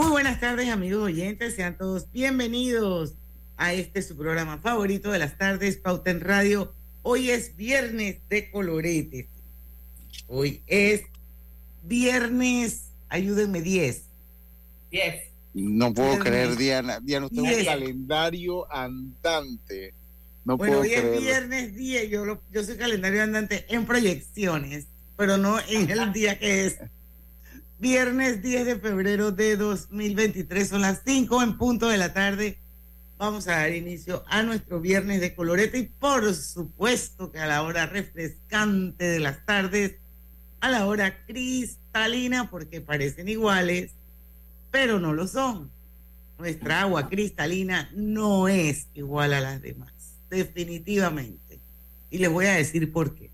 [0.00, 1.56] Muy buenas tardes, amigos oyentes.
[1.56, 3.12] Sean todos bienvenidos
[3.58, 6.72] a este su programa favorito de las tardes, Pauta en Radio.
[7.02, 9.26] Hoy es viernes de coloretes.
[10.26, 11.02] Hoy es
[11.82, 14.04] viernes, ayúdenme, 10.
[14.90, 15.14] 10.
[15.52, 16.28] No puedo Viernes.
[16.32, 17.00] creer, Diana.
[17.00, 19.92] Diana, usted es un calendario andante.
[20.46, 21.20] No Bueno, puedo hoy es creerlo.
[21.20, 22.08] viernes 10.
[22.08, 24.86] Yo, lo- yo soy calendario andante en proyecciones,
[25.18, 26.78] pero no en el día que es.
[27.80, 32.58] Viernes 10 de febrero de 2023, son las 5 en punto de la tarde.
[33.16, 37.62] Vamos a dar inicio a nuestro viernes de colorete y por supuesto que a la
[37.62, 39.94] hora refrescante de las tardes,
[40.60, 43.92] a la hora cristalina, porque parecen iguales,
[44.70, 45.70] pero no lo son.
[46.38, 49.94] Nuestra agua cristalina no es igual a las demás,
[50.28, 51.58] definitivamente.
[52.10, 53.30] Y les voy a decir por qué.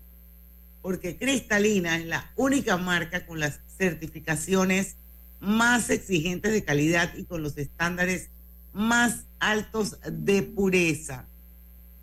[0.81, 4.95] Porque Cristalina es la única marca con las certificaciones
[5.39, 8.29] más exigentes de calidad y con los estándares
[8.73, 11.25] más altos de pureza.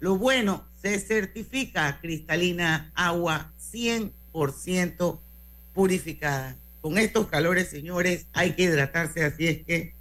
[0.00, 5.18] Lo bueno, se certifica cristalina agua 100%
[5.72, 6.56] purificada.
[6.80, 9.94] Con estos calores, señores, hay que hidratarse, así es que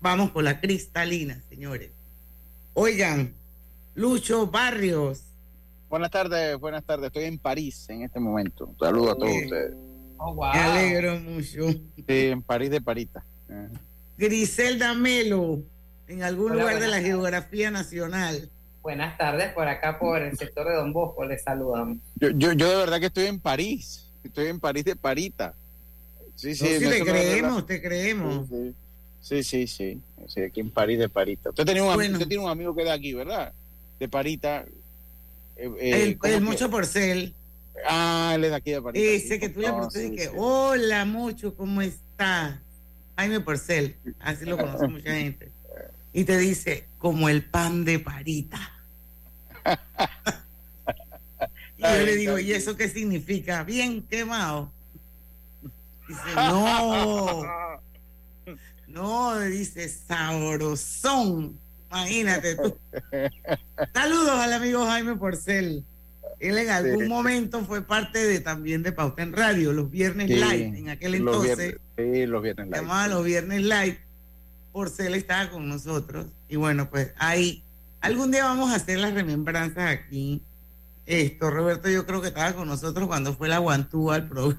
[0.00, 1.90] vamos con la cristalina, señores.
[2.74, 3.34] Oigan,
[3.94, 5.24] Lucho Barrios,
[5.92, 7.08] Buenas tardes, buenas tardes.
[7.08, 8.74] Estoy en París en este momento.
[8.80, 9.74] Saludos a todos ustedes.
[10.24, 10.52] Oh, wow.
[10.52, 11.70] me alegro mucho.
[11.96, 13.24] Sí, en París de Parita.
[13.48, 13.68] Ajá.
[14.16, 15.60] Griselda Melo,
[16.06, 17.06] en algún Hola, lugar de la tardes.
[17.06, 18.48] geografía nacional.
[18.82, 21.98] Buenas tardes, por acá por el sector de Don Bosco les saludamos.
[22.16, 24.06] Yo, yo, yo de verdad que estoy en París.
[24.22, 25.54] Estoy en París de Parita.
[26.36, 26.64] Sí, sí.
[26.64, 28.48] no, si no, le creemos, te creemos.
[28.48, 28.74] Sí,
[29.20, 30.00] sí, sí, sí.
[30.28, 31.50] Sí, aquí en París de Parita.
[31.50, 32.14] Usted, tenía un, am- Bueno.
[32.14, 33.52] usted tiene un amigo que es de aquí, ¿verdad?
[33.98, 34.64] De Parita.
[35.56, 37.34] Eh, eh, el ¿cómo el que- mucho porcel.
[37.88, 39.06] Ah, él es de aquí de Parita.
[39.06, 42.58] Ese sí, que tú le no, preguntas y sí, que, hola, mucho, ¿cómo estás?
[43.16, 45.50] Jaime Porcel, así lo conoce mucha gente.
[46.12, 48.60] Y te dice, como el pan de parita.
[51.78, 53.64] y yo le digo, ¿y eso qué significa?
[53.64, 54.70] Bien quemado.
[56.08, 57.42] Dice, no,
[58.88, 61.58] no, dice, sabrosón.
[61.90, 62.78] Imagínate tú.
[63.92, 65.84] Saludos al amigo Jaime Porcel.
[66.42, 67.08] Él en algún Sí.
[67.08, 70.78] momento fue parte de también de Pauta en Radio, los viernes Sí, live.
[70.78, 71.56] En aquel los entonces
[71.96, 72.80] viernes, sí, los viernes se live.
[72.82, 73.98] llamaba los viernes live.
[74.72, 76.26] Porcel estaba con nosotros.
[76.48, 77.62] Y bueno, pues ahí
[78.00, 80.42] algún día vamos a hacer las remembranzas aquí.
[81.06, 84.56] Esto, Roberto, yo creo que estaba con nosotros cuando fue la Guantú al, pro-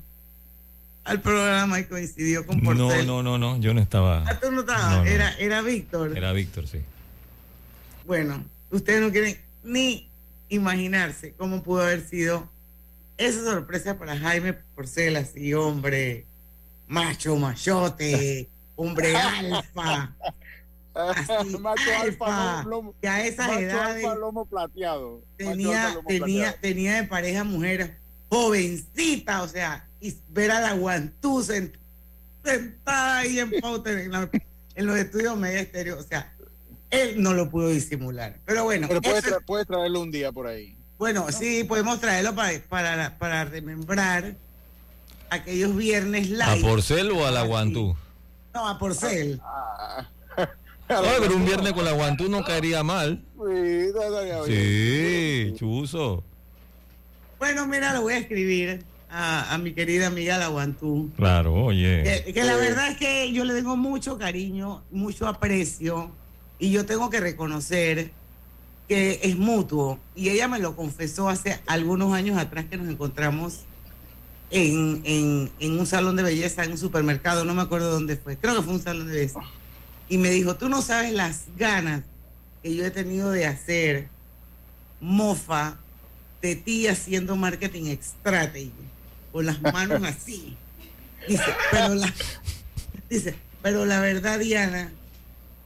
[1.04, 3.06] al programa y coincidió con No, Porcel.
[3.08, 4.24] no, no, no, yo no estaba.
[4.28, 5.10] Ah, tú no estabas, No, no.
[5.10, 6.16] Era, era Víctor.
[6.18, 6.80] Era Víctor, sí.
[8.06, 10.10] Bueno, ustedes no quieren ni
[10.56, 12.50] imaginarse cómo pudo haber sido
[13.18, 16.26] esa sorpresa para Jaime Porcel, así, hombre,
[16.88, 20.16] macho, machote, hombre alfa,
[20.96, 25.18] así, Macho alfa, alfa, lomo- lomo- que a esas macho edades alfa, lomo plateado.
[25.20, 26.58] Macho tenía, alfa, lomo tenía, plateado.
[26.62, 27.98] tenía de pareja mujer
[28.30, 31.74] jovencita, o sea, y ver a la Guantú sent-
[32.44, 34.30] sentada ahí en pauta en, la-
[34.76, 36.33] en los estudios media estéreo, o sea,
[36.94, 38.40] él no lo pudo disimular.
[38.46, 40.76] Pero bueno, Pero puedes, tra- puedes traerlo un día por ahí.
[40.98, 44.36] bueno, sí, podemos traerlo para, para, para remembrar
[45.30, 46.68] aquellos viernes ¿A live.
[46.68, 47.96] Porcel o a la Guantú?
[48.54, 49.42] No, a Porcel.
[49.44, 50.08] Ah.
[50.88, 53.24] Pero un viernes con la Guantú no caería mal.
[54.46, 56.24] Sí, chuzo.
[57.40, 61.10] Bueno, mira, lo voy a escribir a, a mi querida amiga La Guantú.
[61.18, 62.04] Claro, oye.
[62.26, 66.12] Que, que la verdad es que yo le tengo mucho cariño, mucho aprecio,
[66.64, 68.12] y yo tengo que reconocer
[68.88, 70.00] que es mutuo.
[70.16, 73.66] Y ella me lo confesó hace algunos años atrás que nos encontramos
[74.50, 78.38] en, en, en un salón de belleza, en un supermercado, no me acuerdo dónde fue,
[78.38, 79.42] creo que fue un salón de belleza.
[80.08, 82.04] Y me dijo, tú no sabes las ganas
[82.62, 84.08] que yo he tenido de hacer
[85.02, 85.76] mofa
[86.42, 88.72] de ti haciendo marketing strategy,
[89.34, 90.56] con las manos así.
[91.28, 92.14] Dice, pero la,
[93.10, 94.94] dice, pero la verdad, Diana,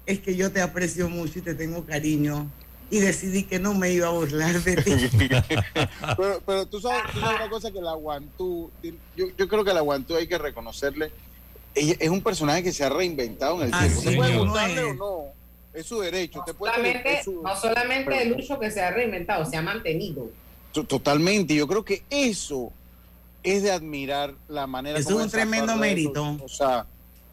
[0.08, 2.50] es que yo te aprecio mucho y te tengo cariño.
[2.90, 4.92] Y decidí que no me iba a burlar de ti.
[6.18, 8.72] Pero, pero tú, sabes, tú sabes una cosa que la Guantú,
[9.16, 11.12] yo, yo creo que la Guantú hay que reconocerle.
[11.76, 14.00] Ella es un personaje que se ha reinventado en el Ah, tiempo.
[14.00, 14.98] Usted puede gustarle No o es.
[14.98, 15.18] no.
[15.74, 16.40] Es su derecho.
[16.40, 19.62] Usted puede Solamente, es su- no solamente el uso que se ha reinventado, se ha
[19.62, 20.30] mantenido.
[20.72, 21.54] to- Totalmente.
[21.54, 22.72] Yo creo que eso
[23.44, 26.38] es de admirar la manera Eso como es un tremendo mérito.
[26.42, 26.86] O sea,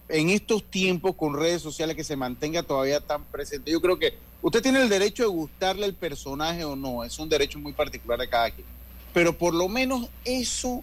[0.08, 4.14] en estos tiempos con redes sociales que se mantenga todavía tan presente, yo creo que
[4.42, 7.04] usted tiene el derecho de gustarle el personaje o no.
[7.04, 8.66] Es un derecho muy particular de cada quien.
[9.12, 10.82] Pero por lo menos eso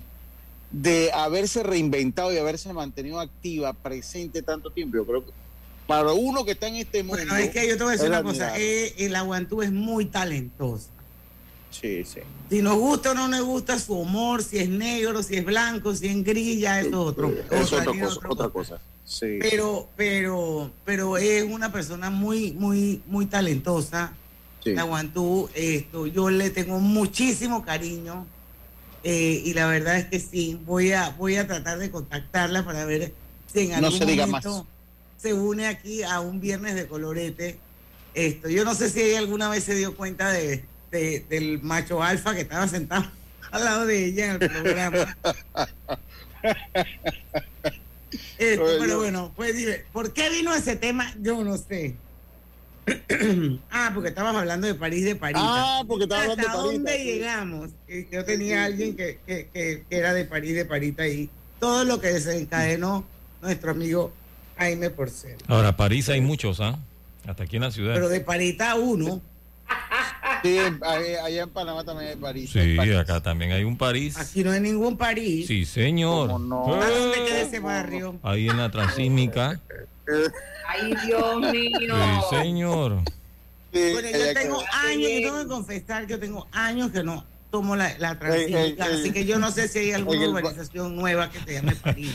[0.72, 4.98] de haberse reinventado y haberse mantenido activa, presente tanto tiempo.
[4.98, 5.32] Yo creo que
[5.86, 7.18] para uno que está en este mundo.
[7.18, 8.88] Bueno, es que yo te voy a decir una cosa, admirable.
[8.88, 10.88] eh, el aguantú es muy talentosa.
[11.70, 12.20] Sí, sí.
[12.50, 15.94] Si nos gusta o no nos gusta su humor, si es negro, si es blanco,
[15.94, 17.34] si es grilla, eso es otro.
[17.50, 18.82] Es otra cosa, otra cosa.
[19.12, 19.40] Sí.
[19.42, 24.14] Pero, pero, pero es una persona muy, muy, muy talentosa.
[24.64, 24.74] sí.
[24.74, 28.26] La Guantú, esto, yo le tengo muchísimo cariño
[29.04, 32.86] eh, y la verdad es que sí, voy a, voy a tratar de contactarla para
[32.86, 33.12] ver
[33.52, 34.66] si en No algún se diga momento más.
[35.22, 37.58] se une aquí a un viernes de colorete.
[38.14, 42.02] Esto, yo no sé si ella alguna vez se dio cuenta de, de- del macho
[42.02, 43.06] alfa que estaba sentado
[43.52, 45.18] al lado de ella en el programa.
[48.42, 51.14] Esto, Oye, pero yo- bueno, pues dime, ¿por qué vino ese tema?
[51.22, 51.96] Yo no sé.
[53.72, 55.38] ah, porque estábamos hablando de París de París.
[55.40, 57.04] Ah, porque estaba hablando de ¿Hasta París, dónde sí.
[57.04, 57.70] llegamos?
[57.88, 61.30] Que yo tenía alguien que, que, que, que era de París de Parita y
[61.60, 63.06] todo lo que desencadenó
[63.42, 64.12] nuestro amigo
[64.58, 65.38] Jaime Porcel.
[65.48, 66.80] Ahora, París hay muchos, ¿ah?
[67.28, 67.94] Hasta aquí en la ciudad.
[67.94, 69.22] Pero de Parita uno,
[70.44, 72.50] Sí, allá en Panamá también hay París.
[72.52, 72.96] Sí, Hay París.
[72.98, 74.18] acá también hay un París.
[74.18, 75.48] aquí no hay ningún París.
[75.48, 76.30] Sí, señor.
[76.30, 76.82] ¿Cómo no?
[76.82, 78.20] ¿A Eh, dónde queda ese barrio?
[78.24, 79.60] Ahí en la transísmica.
[80.68, 81.96] Ay, Dios mío.
[82.30, 83.02] Sí, señor.
[83.74, 87.04] Sí, Bueno, yo que- tengo años, yo tengo que confesar que yo tengo años que
[87.04, 91.30] no tomo la, la Transísmica, así que yo no sé si hay alguna urbanización nueva
[91.30, 92.12] que se llame París.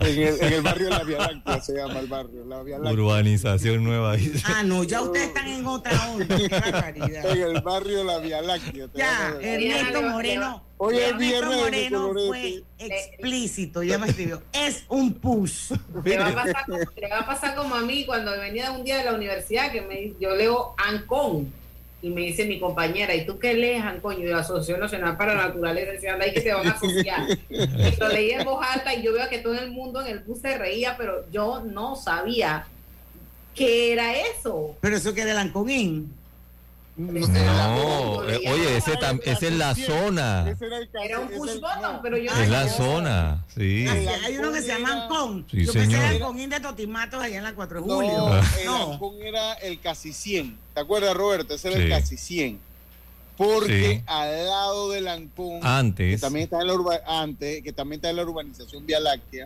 [0.00, 2.92] En el, en el barrio La Vía Láctea se llama el barrio, La Vía Láctea.
[2.92, 4.14] Urbanización nueva.
[4.44, 6.36] Ah, no, ya ustedes están en otra onda.
[6.36, 8.88] En el barrio La Vía Láctea.
[8.88, 10.62] te Ya, Ernesto Moreno.
[10.78, 14.42] Hoy es Ernesto viernes Moreno fue explícito, ya me escribió.
[14.52, 15.72] Es un push.
[16.04, 18.98] Le va, a pasar, le va a pasar como a mí cuando venía un día
[18.98, 21.52] de la universidad que me, yo leo Ancón
[22.02, 23.82] y me dice mi compañera, ¿y tú qué lees?
[24.02, 26.72] Yo de la Asociación Nacional para la Naturaleza, decía, anda ahí que te van a
[26.72, 27.26] asociar.
[27.48, 30.18] Y lo leí en voz alta y yo veo que todo el mundo en el
[30.20, 32.66] bus se reía, pero yo no sabía
[33.54, 34.76] qué era eso.
[34.80, 36.12] Pero eso que de Lanconín.
[36.96, 40.48] No, eh, oye, ese tam- esa es la zona.
[40.58, 42.02] Era, el Era un push el- button, no.
[42.02, 43.86] pero yo Es la no- zona, sí.
[43.86, 45.46] Así, El hay uno que se Lancón llama era- Ancón.
[45.50, 46.04] Sí, Yo pensé señor.
[46.04, 48.40] en Lanconín de Totimatos allá en la 4 de No, julio.
[48.60, 48.92] el No.
[48.94, 50.56] Ancón era el casi 100.
[50.72, 51.54] ¿Te acuerdas, Roberto?
[51.54, 51.88] Ese era el Sí.
[51.90, 52.60] casi 100.
[53.36, 54.02] Porque Sí.
[54.06, 58.08] al lado del Ancón, que Antes también está en la urba- antes, que también está
[58.08, 59.44] en la urbanización Vía Láctea,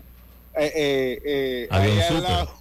[0.56, 2.22] eh, eh, eh, Había un súper.
[2.22, 2.60] lado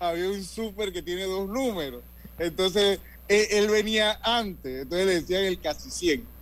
[0.00, 2.02] había un súper que tiene dos números.
[2.38, 6.38] Entonces, él, él venía antes, entonces le decían el casi 100.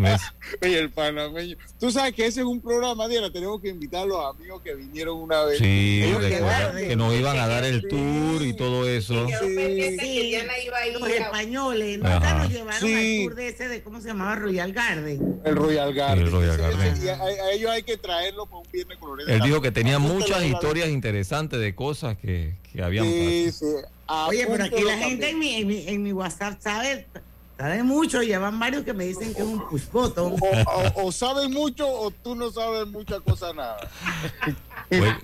[0.00, 0.20] ¿ves?
[0.62, 1.56] Oye, el panameño.
[1.78, 4.74] Tú sabes que ese es un programa, Diana, tenemos que invitar a los amigos que
[4.74, 5.58] vinieron una vez.
[5.58, 7.88] Sí, recuerda que nos iban a dar el Sí.
[7.88, 9.28] tour y todo eso.
[9.28, 9.96] Sí.
[10.00, 10.22] Sí.
[10.28, 12.00] Diana iba a ir Los españoles.
[12.02, 12.34] Ajá.
[12.38, 13.18] nos llevaron Sí.
[13.20, 14.34] al tour de ese de, ¿cómo se llamaba?
[14.34, 15.40] Royal Garden.
[15.44, 16.26] El Royal Garden.
[16.26, 17.04] El Royal Garden.
[17.04, 19.28] y a, a ellos hay que traerlo para un viernes colorado.
[19.28, 23.88] Él dijo que tenía muchas historias interesantes de cosas que, que habían Sí, pasado.
[24.28, 27.06] Oye, pero aquí la gente en mi, en, mi, en mi WhatsApp sabe,
[27.56, 30.36] sabe mucho, llevan varios que me dicen que es un push button.
[30.40, 33.90] O, o, o sabes mucho o tú no sabes muchas cosas nada.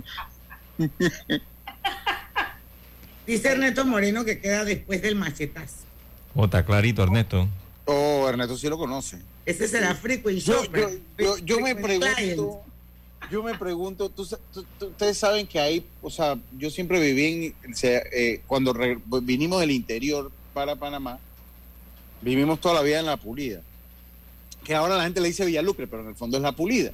[3.27, 5.75] Dice Ernesto Moreno que queda después del machetazo.
[6.35, 7.47] oh, está clarito, Ernesto.
[7.85, 9.19] Oh, Ernesto sí lo conoce.
[9.45, 11.01] Ese será Frequent Yo, Shopper.
[11.19, 12.63] yo, yo, yo me pregunto,
[13.31, 17.01] yo me pregunto, tú sa- tú- tú- ustedes saben que hay, o sea, yo siempre
[17.01, 21.19] viví en, eh, cuando re- vinimos del interior para Panamá,
[22.23, 23.61] vivimos toda la vida en la Pulida,
[24.65, 26.93] que ahora la gente le dice Villalucre, pero en el fondo es la Pulida.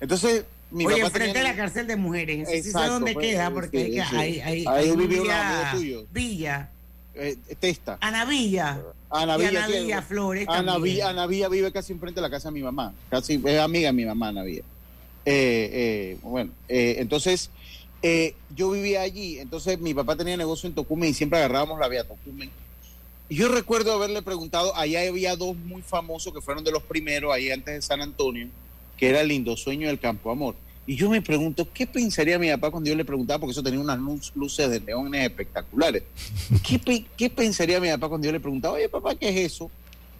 [0.00, 2.40] Entonces, mi Oye, papá enfrente de tenía- la cárcel de mujeres.
[2.42, 4.16] Eso sí sé Exacto, dónde pues, queda, sí, porque hay, que- sí.
[4.16, 6.06] hay, hay, Ahí hay vivió Villa- tuyo.
[6.12, 6.70] Villa,
[7.14, 7.98] eh, Testa.
[8.00, 8.78] Ana Villa.
[9.08, 10.46] Ana Villa, Ana Villa Flores.
[10.48, 10.78] Ana.
[10.78, 12.92] Villa, Ana Villa vive casi enfrente de la casa de mi mamá.
[13.08, 14.62] Casi es amiga de mi mamá, Ana Villa.
[15.26, 17.50] Eh, eh, bueno, eh, entonces
[18.02, 19.38] eh, yo vivía allí.
[19.38, 22.50] Entonces mi papá tenía negocio en Tocumen y siempre agarrábamos la vía Tocumen.
[23.28, 27.34] Y yo recuerdo haberle preguntado, allá había dos muy famosos que fueron de los primeros,
[27.34, 28.46] ahí antes de San Antonio,
[28.96, 30.54] que era el lindo sueño del Campo Amor.
[30.86, 33.40] Y yo me pregunto, ¿qué pensaría mi papá cuando yo le preguntaba?
[33.40, 33.98] Porque eso tenía unas
[34.36, 36.04] luces de neones espectaculares.
[36.62, 39.68] ¿Qué, qué pensaría mi papá cuando yo le preguntaba, oye papá, ¿qué es eso?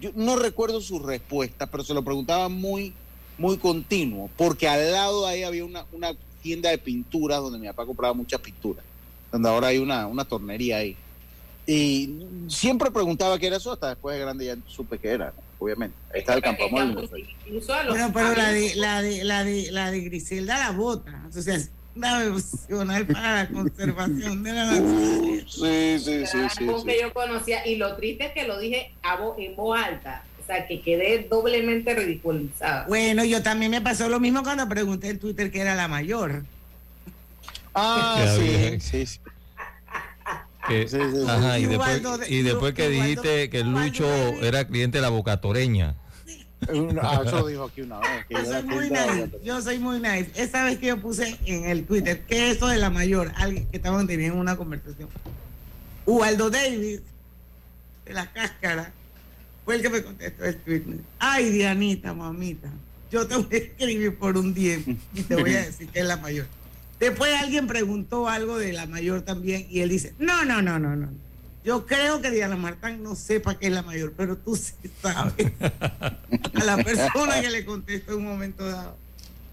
[0.01, 2.93] Yo no recuerdo su respuesta, pero se lo preguntaba muy,
[3.39, 6.13] muy continuo, porque al lado de ahí había una, una
[6.43, 8.85] tienda de pinturas donde mi papá compraba muchas pinturas,
[9.33, 10.97] donde ahora hay una, una tornería ahí.
[11.67, 15.43] Y siempre preguntaba qué era eso, hasta después de grande ya supe qué era, ¿no?
[15.59, 15.97] obviamente.
[16.15, 20.01] Ahí está el a los Bueno, pero la de, la de, la de, la de
[20.01, 21.25] Griselda la bota.
[21.29, 25.47] O sea, es una devocional para la conservación de la naturaleza.
[25.49, 26.67] Sí, sí, sí, sí.
[26.79, 26.87] sí.
[26.87, 30.25] que yo conocía y lo triste es que lo dije a vo- en voz alta
[30.47, 32.85] O sea, que quedé doblemente ridiculizada.
[32.87, 36.45] Bueno, yo también me pasó lo mismo cuando pregunté en Twitter que era la mayor.
[37.75, 39.21] Ah, sí, sí, sí.
[40.69, 41.25] Que- Sí, sí, sí.
[41.29, 44.07] ajá, y después, y después que Ubaldo- dijiste que Ubaldo Lucho
[44.45, 45.95] era cliente de la bocatoreña.
[47.03, 48.27] Ah, eso lo dijo aquí una vez.
[48.29, 50.31] que Yo yo soy muy nice, yo soy muy nice.
[50.37, 53.77] Esa vez que yo puse en el Twitter que eso de la mayor, alguien que
[53.79, 55.09] estaban teniendo una conversación.
[56.05, 57.01] Ubaldo Davis,
[58.05, 58.93] de la cáscara,
[59.67, 60.83] fue el que me contestó el tweet.
[61.19, 62.71] Ay, Dianita, mamita,
[63.11, 66.07] yo te voy a escribir por un 10 y te voy a decir que es
[66.07, 66.47] la mayor.
[66.99, 70.97] Después alguien preguntó algo de la mayor también y él dice, no, no, no, no,
[70.97, 71.09] no.
[71.65, 75.53] Yo creo que Diana Martán no sepa que es la mayor, pero tú sí sabes
[75.61, 78.97] a la persona que le contestó en un momento dado.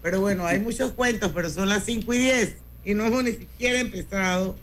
[0.00, 2.54] Pero bueno, hay muchos cuentos, pero son las 5 y 10
[2.84, 4.56] y no hemos ni siquiera empezado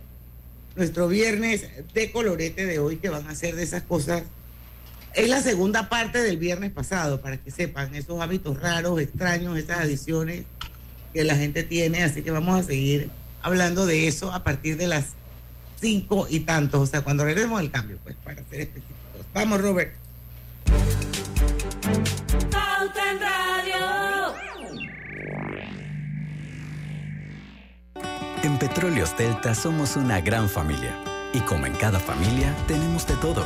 [0.75, 4.23] nuestro viernes de colorete de hoy, que van a ser de esas cosas.
[5.13, 9.79] Es la segunda parte del viernes pasado, para que sepan, esos hábitos raros, extraños, esas
[9.79, 10.45] adiciones
[11.13, 12.03] que la gente tiene.
[12.03, 13.09] Así que vamos a seguir
[13.41, 15.07] hablando de eso a partir de las
[15.81, 19.25] 5 y tantos, o sea, cuando regresemos al cambio, pues para ser específicos.
[19.33, 19.93] Vamos, Robert.
[22.51, 24.35] Pauta en Radio.
[28.43, 30.95] En Petróleos Delta somos una gran familia.
[31.33, 33.45] Y como en cada familia, tenemos de todo.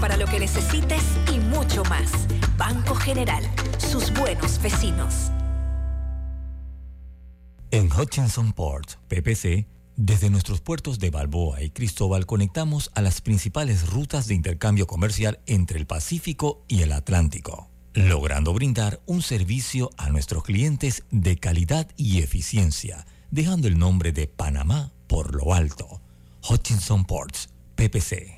[0.00, 1.02] para lo que necesites
[1.32, 2.10] y mucho más.
[2.56, 3.42] Banco General,
[3.78, 5.30] sus buenos vecinos.
[7.70, 13.90] En Hutchinson Port, PPC, desde nuestros puertos de Balboa y Cristóbal conectamos a las principales
[13.90, 20.08] rutas de intercambio comercial entre el Pacífico y el Atlántico, logrando brindar un servicio a
[20.08, 26.00] nuestros clientes de calidad y eficiencia, dejando el nombre de Panamá por lo alto.
[26.48, 28.37] Hutchinson Ports, PPC.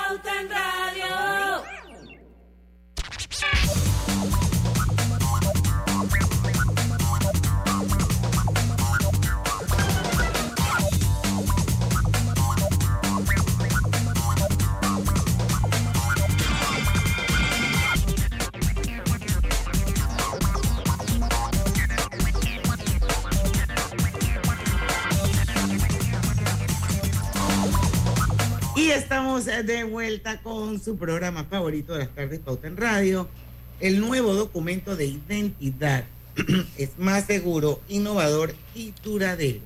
[29.41, 33.27] Estamos de vuelta con su programa favorito de las tardes, Pauta en Radio.
[33.79, 36.05] El nuevo documento de identidad
[36.77, 39.61] es más seguro, innovador y duradero.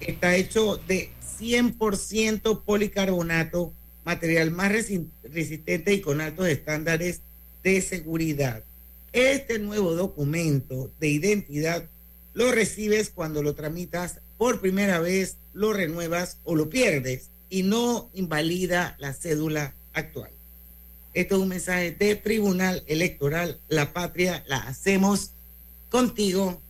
[0.00, 1.10] Está hecho de
[1.40, 3.72] 100% policarbonato,
[4.04, 7.22] material más resi- resistente y con altos estándares
[7.62, 8.64] de seguridad.
[9.14, 11.88] Este nuevo documento de identidad
[12.34, 18.10] lo recibes cuando lo tramitas por primera vez, lo renuevas o lo pierdes y no
[18.14, 20.32] invalida la cédula actual.
[21.12, 23.60] Esto es un mensaje de Tribunal Electoral.
[23.68, 25.30] La patria la hacemos
[25.88, 26.60] contigo.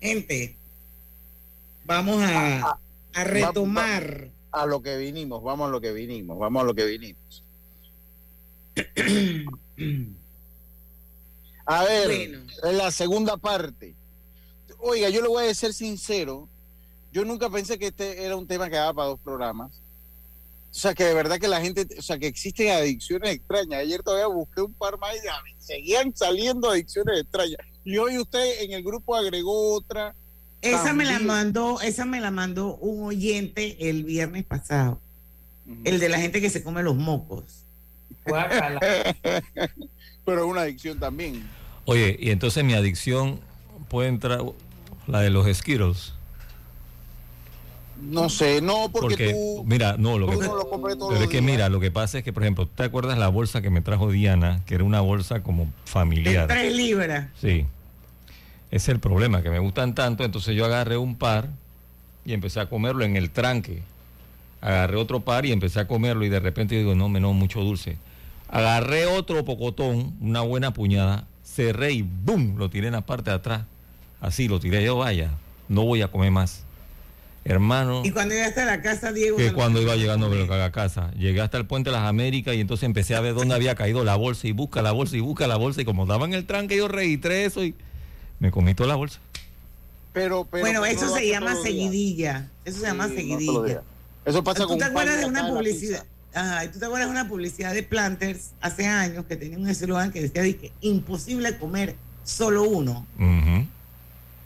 [0.00, 0.56] Gente,
[1.84, 2.80] vamos a,
[3.12, 4.28] a retomar.
[4.50, 7.44] A lo que vinimos, vamos a lo que vinimos, vamos a lo que vinimos.
[11.64, 13.94] A ver, en la segunda parte.
[14.78, 16.48] Oiga, yo le voy a ser sincero.
[17.14, 19.70] Yo nunca pensé que este era un tema que daba para dos programas.
[19.70, 23.78] O sea, que de verdad que la gente, o sea, que existen adicciones extrañas.
[23.78, 27.58] Ayer todavía busqué un par más y seguían saliendo adicciones extrañas.
[27.84, 30.12] Y hoy usted en el grupo agregó otra.
[30.60, 34.98] Esa me la mandó, esa me la mandó un oyente el viernes pasado.
[35.84, 37.44] El de la gente que se come los mocos.
[38.24, 39.68] Pero
[40.26, 41.48] es una adicción también.
[41.84, 43.38] Oye, y entonces mi adicción
[43.88, 44.42] puede entrar,
[45.06, 46.14] la de los Skittles.
[48.04, 51.90] No sé, no, porque, tú, Mira, no, lo que, pero es que mira, lo que
[51.90, 54.60] pasa es que, por ejemplo, ¿te acuerdas la bolsa que me trajo Diana?
[54.66, 56.46] Que era una bolsa como familiar.
[56.46, 57.28] De tres libras.
[57.40, 57.66] Sí.
[58.70, 61.48] Ese es el problema, que me gustan tanto, entonces yo agarré un par
[62.24, 63.82] y empecé a comerlo en el tranque.
[64.60, 67.96] Agarré otro par y empecé a comerlo y de repente digo, no, menos mucho dulce.
[68.48, 72.56] Agarré otro pocotón, una buena puñada, cerré y ¡boom!
[72.56, 73.62] Lo tiré en la parte de atrás.
[74.20, 75.30] Así lo tiré yo, vaya,
[75.68, 76.64] no voy a comer más.
[77.44, 78.02] Hermano.
[78.04, 79.36] Y cuando llegaste a la casa, Diego.
[79.36, 81.10] Que cuando iba llegando a la casa.
[81.12, 84.02] Llegué hasta el puente de las Américas y entonces empecé a ver dónde había caído
[84.02, 85.82] la bolsa y busca la bolsa y busca la bolsa.
[85.82, 87.74] Y como daba en el tranque, yo registré eso y
[88.40, 89.20] me comí toda la bolsa.
[90.14, 92.48] Pero, pero bueno, eso se llama seguidilla.
[92.64, 93.82] Eso se llama seguidilla.
[94.24, 96.04] eso pasa ¿Tú con te acuerdas de una publicidad?
[96.32, 100.10] Ajá, ¿tú te acuerdas de una publicidad de Planters hace años que tenía un eslogan
[100.12, 103.06] que decía que imposible comer solo uno?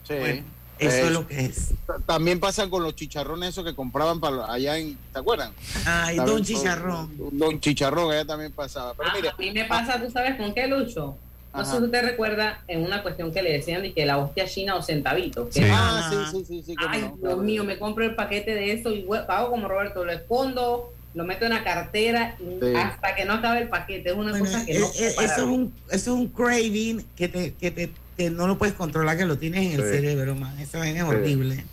[0.07, 0.43] Sí.
[0.79, 1.73] Eso es lo que es.
[2.05, 5.51] También pasa con los chicharrones esos que compraban para allá en, ¿te acuerdan?
[5.85, 7.11] Ay, Don Chicharrón.
[7.33, 8.93] Don Chicharrón, allá también pasaba.
[8.93, 11.17] Pero ah, mire, a mí me pasa, ¿tú sabes con qué, Lucho?
[11.53, 14.45] No sé si usted recuerda en una cuestión que le decían de que la hostia
[14.45, 15.49] china o centavito.
[15.51, 15.61] Sí.
[15.65, 16.63] Ah, sí, sí, sí.
[16.67, 20.11] sí Ay, Dios mío, me compro el paquete de eso y pago como Roberto, lo
[20.11, 22.37] escondo, lo meto en la cartera
[22.77, 24.09] hasta que no acabe el paquete.
[24.09, 24.85] Es una cosa que no.
[24.85, 28.57] Eh, eso, es un, eso es un craving que te, que te que no lo
[28.57, 30.59] puedes controlar, que lo tienes en el cerebro, man.
[30.59, 31.63] Esa vaina es horrible.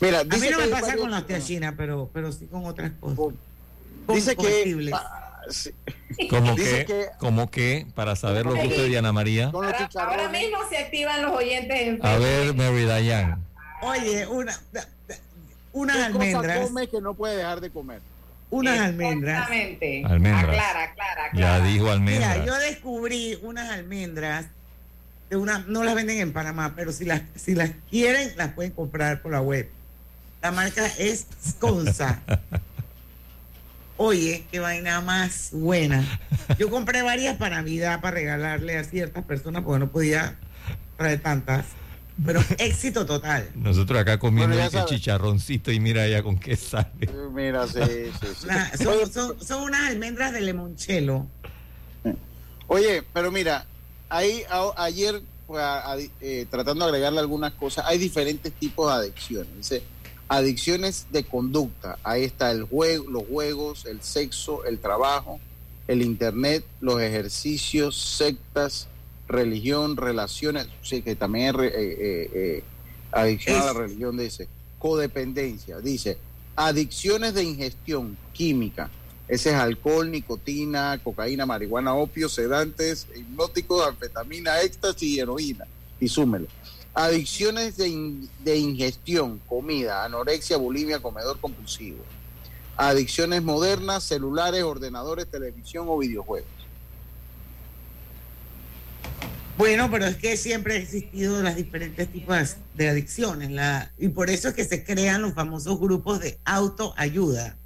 [0.00, 2.90] Mira, a mí no me pasa con la hostia china, pero, pero sí con otras
[2.98, 3.36] cosas.
[4.12, 4.90] dice que
[6.28, 9.52] como que, como que, para saber lo que usted, Diana María.
[9.54, 13.44] Ahora, ahora, mismo se activan los oyentes en A ver, Mary Dayan.
[13.82, 14.58] Oye, una,
[15.72, 16.66] unas almendras.
[16.66, 18.00] come que no puede dejar de comer?
[18.50, 19.36] Unas almendras.
[19.36, 20.02] Exactamente.
[20.04, 20.56] Almendras.
[20.56, 22.38] Aclara, aclara, Ya dijo almendras.
[22.40, 24.46] Mira, yo descubrí unas almendras.
[25.30, 28.72] De una, no las venden en Panamá, pero si las, si las quieren, las pueden
[28.72, 29.68] comprar por la web.
[30.42, 32.20] La marca es Sconsa.
[33.96, 36.04] Oye, qué vaina más buena.
[36.58, 40.36] Yo compré varias para Navidad para regalarle a ciertas personas porque no podía
[40.96, 41.64] traer tantas.
[42.24, 43.48] Pero éxito total.
[43.54, 47.08] Nosotros acá comiendo ese chicharroncito y mira ya con qué sale.
[47.32, 47.80] Mira, sí,
[48.20, 48.28] sí,
[48.74, 48.84] sí.
[49.44, 51.26] son, unas almendras de limonchelo.
[52.68, 53.66] Oye, pero mira,
[54.08, 54.42] ahí
[54.76, 55.62] ayer pues,
[56.20, 59.82] eh, tratando de agregarle algunas cosas, hay diferentes tipos de adicciones.
[60.28, 61.98] Adicciones de conducta.
[62.02, 65.38] Ahí está el juego, los juegos, el sexo, el trabajo,
[65.86, 68.88] el internet, los ejercicios, sectas,
[69.28, 72.64] religión, relaciones, sí, que también es eh, eh, eh,
[73.12, 76.18] adicción a la religión, dice, codependencia, dice,
[76.54, 78.90] adicciones de ingestión química,
[79.28, 85.66] ese es alcohol, nicotina, cocaína, marihuana, opio, sedantes, hipnóticos, anfetamina, éxtasis y heroína,
[85.98, 86.46] y súmelo.
[86.94, 92.02] Adicciones de, de ingestión, comida, anorexia, bulimia, comedor compulsivo.
[92.76, 96.48] Adicciones modernas, celulares, ordenadores, televisión o videojuegos.
[99.58, 103.50] Bueno, pero es que siempre ha existido las diferentes tipos de adicciones,
[103.98, 107.56] y por eso es que se crean los famosos grupos de autoayuda.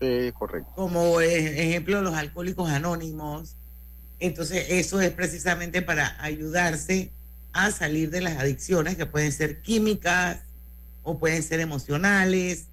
[0.00, 0.70] Sí, correcto.
[0.74, 3.56] Como ejemplo los alcohólicos anónimos.
[4.20, 7.10] Entonces, eso es precisamente para ayudarse
[7.52, 10.40] a salir de las adicciones que pueden ser químicas
[11.02, 12.66] o pueden ser emocionales,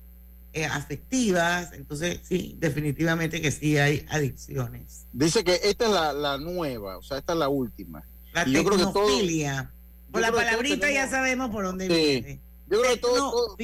[0.53, 1.73] eh, afectivas.
[1.73, 5.05] Entonces, sí, definitivamente que sí hay adicciones.
[5.13, 8.03] Dice que esta es la, la nueva, o sea, esta es la última.
[8.34, 9.71] La tecnofilia.
[10.12, 12.39] Por la palabrita ya sabemos por dónde viene.
[12.71, 13.57] Yo creo, que todos,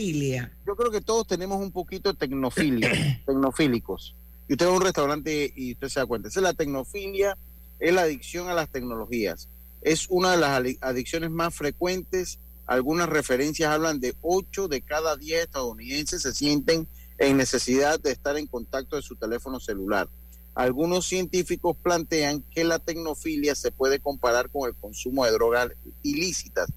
[0.66, 2.92] yo creo que todos tenemos un poquito de tecnofilia,
[3.26, 4.14] tecnofílicos.
[4.50, 6.28] Y usted va a un restaurante y usted se da cuenta.
[6.28, 7.38] Esa es la tecnofilia,
[7.80, 9.48] es la adicción a las tecnologías.
[9.82, 15.44] Es una de las adicciones más frecuentes Algunas referencias hablan de 8 de cada 10
[15.44, 16.86] estadounidenses se sienten
[17.18, 20.10] en necesidad de estar en contacto de su teléfono celular.
[20.54, 25.70] Algunos científicos plantean que la tecnofilia se puede comparar con el consumo de drogas
[26.04, 26.68] ilícitas,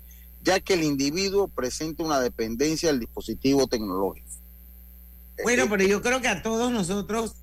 [0.42, 4.29] ya que el individuo presenta una dependencia del dispositivo tecnológico.
[5.42, 7.35] Bueno, pero yo creo que a todos nosotros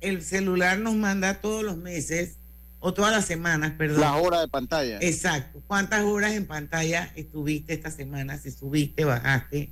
[0.00, 2.36] el celular nos manda todos los meses
[2.80, 4.00] o todas las semanas, perdón.
[4.00, 4.98] La hora de pantalla.
[5.00, 5.62] Exacto.
[5.66, 8.38] ¿Cuántas horas en pantalla estuviste esta semana?
[8.38, 9.70] Si subiste, bajaste.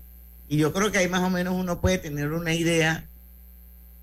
[0.48, 3.06] Y yo creo que ahí más o menos uno puede tener una idea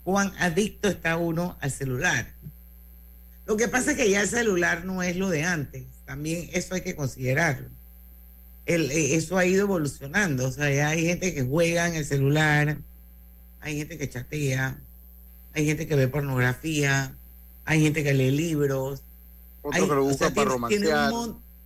[0.03, 2.27] cuán adicto está uno al celular.
[3.45, 5.83] Lo que pasa es que ya el celular no es lo de antes.
[6.05, 7.67] También eso hay que considerarlo.
[8.65, 10.47] El, eh, eso ha ido evolucionando.
[10.47, 12.77] O sea, ya hay gente que juega en el celular,
[13.59, 14.79] hay gente que chatea,
[15.53, 17.15] hay gente que ve pornografía,
[17.65, 19.01] hay gente que lee libros.
[19.61, 21.09] Otro que lo busca para tiene, romancear.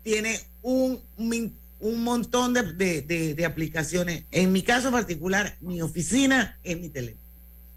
[0.03, 4.23] Tiene un, tiene un, montón de, de- de- de aplicaciones.
[4.31, 7.21] En mi caso particular, mi oficina es mi teléfono.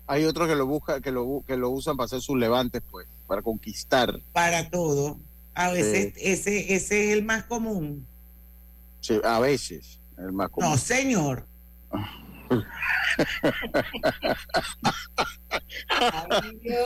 [0.07, 3.07] Hay otros que lo busca, que lo que lo usan para hacer sus levantes, pues,
[3.27, 4.19] para conquistar.
[4.33, 5.19] Para todo.
[5.55, 6.21] A veces Sí.
[6.23, 8.07] ese, ese es el más común.
[9.01, 10.71] Sí, a veces, el más común.
[10.71, 11.47] No, señor.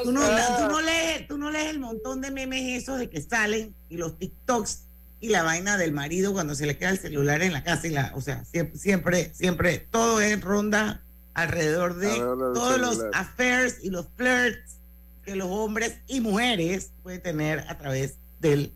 [0.02, 3.20] Tú no, tú no lees, tú no lees el montón de memes esos de que
[3.20, 4.84] salen y los TikToks
[5.20, 7.90] y la vaina del marido cuando se le queda el celular en la casa y
[7.90, 11.00] la, o sea, siempre, siempre, siempre todo es ronda
[11.34, 14.78] alrededor de Alrededor del todos los affairs y los flirts
[15.24, 18.72] que los hombres y mujeres pueden tener a través de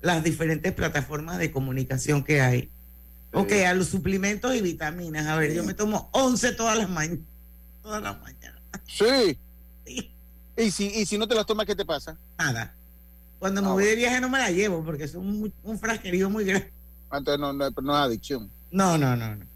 [0.00, 2.70] las diferentes plataformas de comunicación que hay.
[3.32, 5.26] Ok, a los suplementos y vitaminas.
[5.26, 7.24] A ver, yo me tomo 11 todas las mañanas.
[7.82, 8.60] Todas las mañanas.
[8.86, 9.38] Sí.
[10.56, 12.18] Y si, y si no te las tomas, ¿qué te pasa?
[12.38, 12.74] Nada.
[13.38, 16.28] Cuando me Ah, voy de viaje no me la llevo porque es un, un frasquerío
[16.28, 16.70] muy grande.
[17.12, 18.50] Entonces no, no, no es adicción.
[18.70, 19.46] No, no, no, no.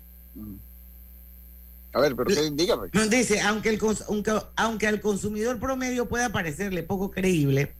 [1.92, 2.50] A ver, pero ¿qué?
[2.52, 2.88] dígame.
[2.92, 7.72] Nos dice, aunque, el, aunque, aunque al consumidor promedio pueda parecerle poco creíble,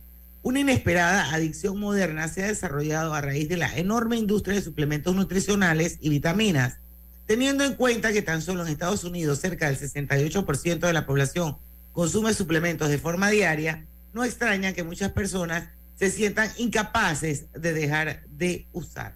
[0.45, 5.15] una inesperada adicción moderna se ha desarrollado a raíz de la enorme industria de suplementos
[5.15, 6.77] nutricionales y vitaminas,
[7.25, 11.57] teniendo en cuenta que tan solo en Estados Unidos cerca del 68% de la población
[11.93, 18.21] consume suplementos de forma diaria, no extraña que muchas personas se sientan incapaces de dejar
[18.27, 19.15] de usar.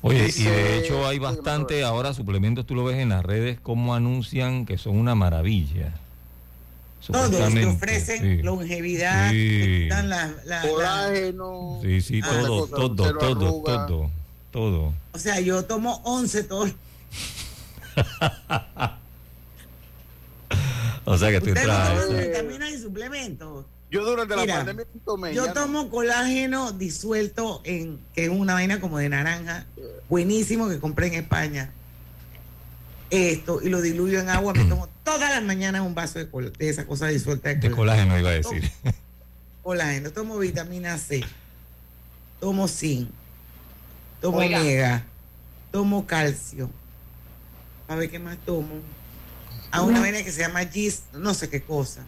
[0.00, 3.94] Oye, y de hecho hay bastante ahora suplementos, tú lo ves en las redes, como
[3.94, 5.92] anuncian que son una maravilla.
[7.06, 8.42] Todos que Supuestamente, ofrecen sí.
[8.42, 9.36] longevidad, Sí.
[9.36, 10.34] que quitan la,
[10.68, 11.78] Colágeno.
[11.82, 12.28] Sí, sí, Ah.
[12.30, 13.86] todo, Cosa, todo, todo, arruga.
[13.86, 14.10] todo,
[14.50, 14.94] todo.
[15.12, 16.70] O sea, yo tomo 11 todos.
[21.08, 23.64] O sea que tú Ustedes no vitaminas y suplementos.
[23.90, 25.32] Yo durante la Mira, pandemia tomé.
[25.34, 25.52] Yo no.
[25.52, 29.66] tomo colágeno disuelto en que es una vaina como de naranja,
[30.08, 31.70] buenísimo que compré en España.
[33.10, 36.52] Esto y lo diluyo en agua, me tomo todas las mañanas un vaso de, col-
[36.52, 38.14] de esa cosa disuelta de De colágeno.
[38.14, 38.70] colágeno iba a decir.
[39.62, 41.24] Colágeno, tomo vitamina C,
[42.40, 43.08] tomo zinc,
[44.20, 44.60] tomo Oiga.
[44.60, 45.04] omega,
[45.72, 46.70] tomo calcio.
[47.88, 48.74] A ver qué más tomo.
[49.72, 52.04] A una vaina que se llama gis, no sé qué cosa.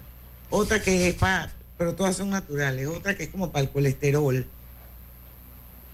[0.50, 2.86] Otra que es para, pero todas son naturales.
[2.88, 4.46] Otra que es como para el colesterol.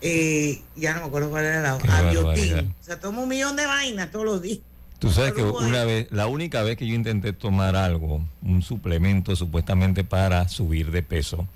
[0.00, 2.74] Eh, ya no me acuerdo cuál era la abiotín.
[2.80, 4.58] O sea, tomo un millón de vainas todos los días.
[4.98, 9.36] Tú sabes que una vez, la única vez que yo intenté tomar algo, un suplemento
[9.36, 11.36] supuestamente para subir de peso.
[11.36, 11.46] No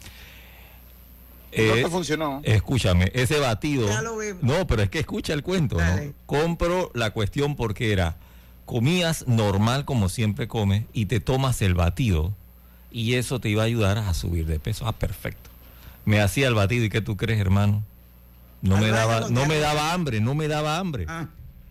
[1.53, 2.41] eh, te funcionó.
[2.45, 3.89] Escúchame, ese batido.
[3.89, 4.43] Ya lo vemos.
[4.43, 6.13] No, pero es que escucha el cuento, ¿no?
[6.27, 8.17] Compro la cuestión porque era,
[8.67, 12.35] comías normal como siempre comes y te tomas el batido
[12.91, 14.87] y eso te iba a ayudar a subir de peso.
[14.87, 15.49] Ah, perfecto.
[16.05, 17.83] Me hacía el batido y ¿qué tú crees, hermano?
[18.61, 21.07] No Al me daba, no me daba hambre, no me daba hambre.
[21.09, 21.29] Ah,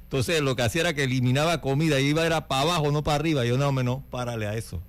[0.08, 3.15] Entonces lo que hacía era que eliminaba comida y iba era para abajo, no para
[3.15, 3.43] arriba.
[3.43, 4.82] Yo no, me no, párale a eso.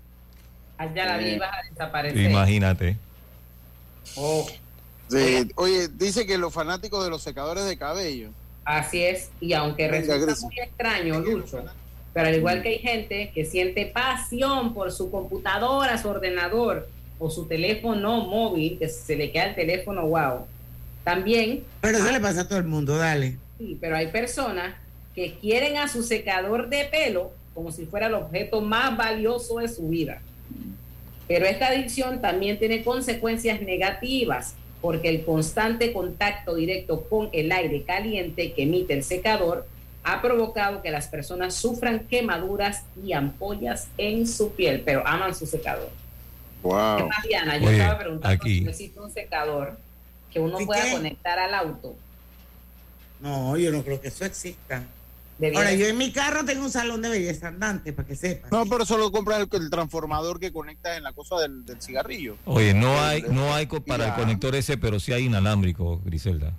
[0.76, 2.31] Allá la vi vas a desaparecer.
[2.31, 2.96] Imagínate.
[4.16, 4.46] Oh,
[5.11, 8.28] Sí, Oye, dice que los fanáticos de los secadores de cabello.
[8.64, 9.31] así es.
[9.40, 11.64] Y aunque resulta muy extraño, Lucho,
[12.12, 17.31] pero al igual que hay gente que siente pasión por su computadora, su ordenador o
[17.31, 20.46] su teléfono móvil, que se le queda el teléfono, wow.
[21.04, 23.38] También pero eso le pasa a todo el mundo, dale.
[23.57, 24.74] Sí, pero hay personas
[25.18, 29.66] que quieren a su secador de pelo como si fuera el objeto más valioso de
[29.66, 30.20] su vida.
[31.26, 37.83] Pero esta adicción también tiene consecuencias negativas porque el constante contacto directo con el aire
[37.83, 39.66] caliente que emite el secador
[40.04, 45.46] ha provocado que las personas sufran quemaduras y ampollas en su piel, pero aman su
[45.46, 45.88] secador.
[46.62, 47.09] ¿Qué Wow.
[47.09, 47.59] más, Diana?
[47.59, 48.61] Yo Oye, estaba preguntando aquí.
[48.61, 49.76] si existe un secador
[50.33, 50.92] que uno ¿Y pueda qué?
[50.92, 51.96] conectar al auto
[53.18, 54.85] No, yo no creo que eso exista.
[55.55, 58.51] Ahora, yo en mi carro tengo un salón de belleza andante, para que sepas.
[58.51, 62.37] No, pero solo compras el, el transformador que conectas en la cosa del, del cigarrillo.
[62.44, 66.53] Oye, no hay, no hay para el conector ese, pero sí hay inalámbrico, Griselda.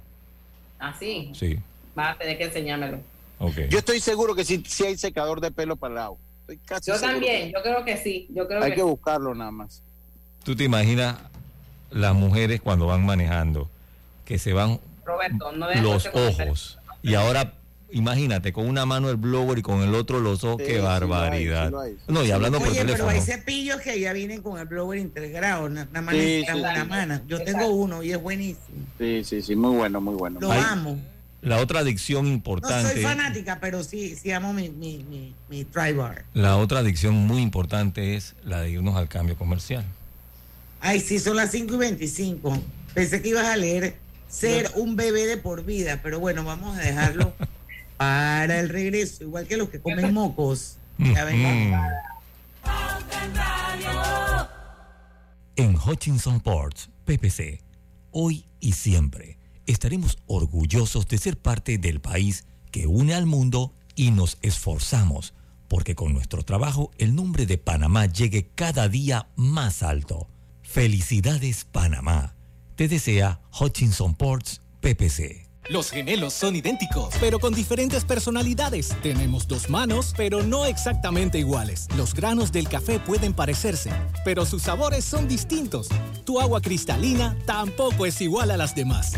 [0.80, 1.32] ¿Ah, sí?
[1.34, 1.60] Sí,
[1.94, 3.00] Vas a tener que enseñármelo.
[3.40, 3.58] ok.
[3.70, 6.18] Yo estoy seguro que sí, sí hay secador de pelo para el agua.
[6.42, 8.28] Estoy casi Yo también, que yo creo que sí.
[8.34, 9.82] Yo creo Hay que, buscarlo nada más.
[10.44, 11.18] ¿Tú te imaginas
[11.92, 13.70] las mujeres cuando van manejando
[14.24, 17.54] que se van Roberto, no los ojos y ahora
[17.92, 20.78] imagínate con una mano el blower y con el otro los ojos, Sí, qué sí
[20.82, 21.72] lo hay, barbaridad.
[21.88, 21.96] sí.
[22.08, 23.08] No, y hablando por Oye, teléfono.
[23.08, 26.56] pero hay cepillos que ya vienen con el blower integrado, na- nada más Sí, necesitas
[26.56, 26.90] sí, una sí.
[26.90, 27.22] mano.
[27.28, 28.86] Yo tengo uno y es buenísimo.
[28.98, 30.40] Sí, sí, sí, muy bueno, muy bueno.
[30.40, 31.00] Lo Hay- amo.
[31.42, 35.64] La otra adicción No soy importante, fanática, pero sí, sí amo mi, mi, mi, mi
[35.64, 36.26] Tri-Bar.
[36.34, 39.86] la otra adicción muy importante es la de irnos al cambio comercial.
[40.82, 42.62] Ay, sí, son las 5 y 25.
[42.94, 43.96] Pensé que ibas a leer
[44.28, 47.34] ser un bebé de por vida, pero bueno, vamos a dejarlo
[48.00, 50.78] para el regreso, igual que los que comen mocos.
[50.98, 51.28] Ya.
[55.58, 57.62] En Hutchinson Ports, PPC,
[58.12, 64.12] hoy y siempre estaremos orgullosos de ser parte del país que une al mundo y
[64.12, 65.34] nos esforzamos
[65.68, 70.30] porque con nuestro trabajo el nombre de Panamá llegue cada día más alto.
[70.64, 72.34] Felicidades Panamá.
[72.78, 75.49] Te desea Hutchinson Ports, PPC.
[75.70, 78.90] Los gemelos son idénticos, pero con diferentes personalidades.
[79.04, 81.88] Tenemos dos manos, pero no exactamente iguales.
[81.96, 83.92] Los granos del café pueden parecerse,
[84.26, 85.88] pero sus sabores son distintos.
[86.26, 89.14] Tu agua cristalina tampoco es igual a las demás.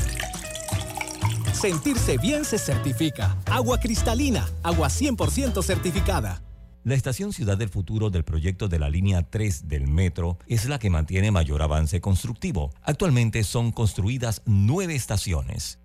[1.53, 3.37] Sentirse bien se certifica.
[3.45, 6.43] Agua cristalina, agua 100% certificada.
[6.83, 10.79] La estación Ciudad del Futuro del proyecto de la línea 3 del metro es la
[10.79, 12.73] que mantiene mayor avance constructivo.
[12.81, 15.80] Actualmente son construidas nueve estaciones.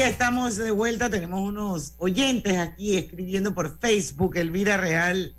[0.00, 5.34] Y estamos de vuelta, tenemos unos oyentes aquí escribiendo por Facebook, Elvira Real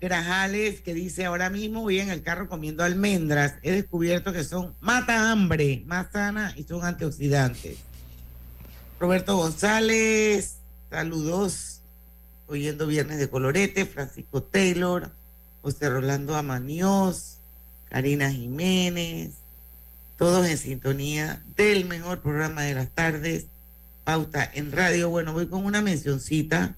[0.00, 4.74] Grajales, que dice, ahora mismo voy en el carro comiendo almendras, he descubierto que son
[4.80, 7.76] mata hambre, más sana y son antioxidantes.
[8.98, 10.56] Roberto González,
[10.88, 11.82] saludos,
[12.46, 15.10] oyendo Viernes de Colorete, Francisco Taylor,
[15.60, 17.40] José Rolando Amañoz,
[17.90, 19.32] Karina Jiménez,
[20.16, 23.48] todos en sintonía del mejor programa de las tardes,
[24.04, 25.10] Pauta en Radio.
[25.10, 26.74] Bueno, voy con una mencioncita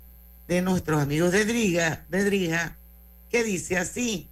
[0.46, 2.76] de nuestros amigos de Driga, de Drija,
[3.30, 4.28] que dice así,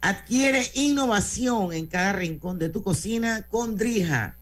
[0.00, 4.36] adquiere innovación en cada rincón de tu cocina con Drija,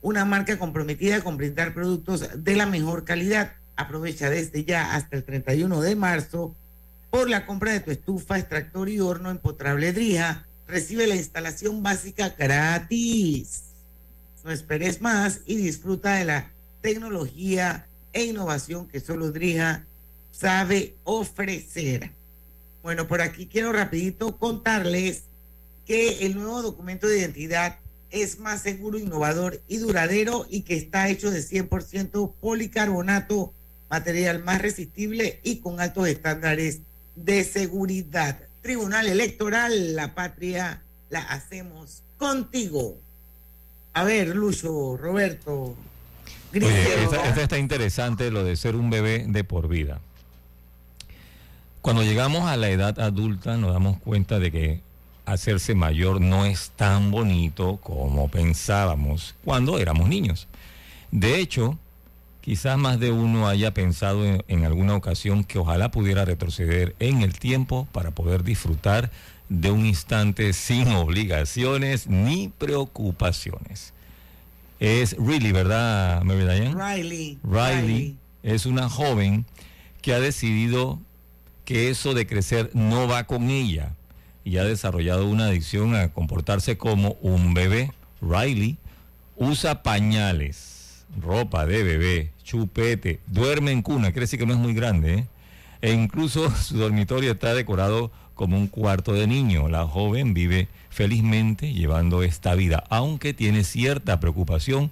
[0.00, 3.52] una marca comprometida con brindar productos de la mejor calidad.
[3.76, 6.54] Aprovecha desde ya hasta el 31 de marzo
[7.10, 10.46] por la compra de tu estufa, extractor y horno empotrable Drija.
[10.66, 13.62] Recibe la instalación básica gratis.
[14.44, 16.50] No esperes más y disfruta de la
[16.82, 19.86] tecnología e innovación que solo Drija
[20.32, 22.10] sabe ofrecer.
[22.82, 25.22] Bueno, por aquí quiero rapidito contarles
[25.86, 27.78] que el nuevo documento de identidad
[28.10, 33.54] es más seguro, innovador y duradero y que está hecho de 100% policarbonato,
[33.88, 36.80] material más resistible y con altos estándares
[37.16, 38.38] de seguridad.
[38.60, 42.98] Tribunal Electoral, la patria la hacemos contigo.
[43.94, 45.76] A ver, Lucho, Roberto.
[46.54, 50.00] Oye, esta, esta está interesante lo de ser un bebé de por vida.
[51.80, 54.80] Cuando llegamos a la edad adulta nos damos cuenta de que
[55.24, 60.46] hacerse mayor no es tan bonito como pensábamos cuando éramos niños.
[61.10, 61.78] De hecho,
[62.40, 67.22] quizás más de uno haya pensado en, en, alguna ocasión que ojalá pudiera retroceder en
[67.22, 69.10] el tiempo para poder disfrutar
[69.48, 73.92] de un instante sin obligaciones ni preocupaciones.
[74.82, 76.74] Es Riley, ¿verdad, Mary Diane?
[76.74, 77.38] Riley.
[77.44, 79.46] Riley es una joven
[80.00, 80.98] que ha decidido
[81.64, 83.94] que eso de crecer no va con ella
[84.42, 87.92] y ha desarrollado una adicción a comportarse como un bebé.
[88.20, 88.76] Riley
[89.36, 94.74] usa pañales, ropa de bebé, chupete, duerme en cuna, quiere decir que no es muy
[94.74, 95.26] grande, ¿eh?
[95.80, 99.68] e incluso su dormitorio está decorado como un cuarto de niño.
[99.68, 104.90] La joven vive felizmente llevando esta vida, aunque tiene cierta preocupación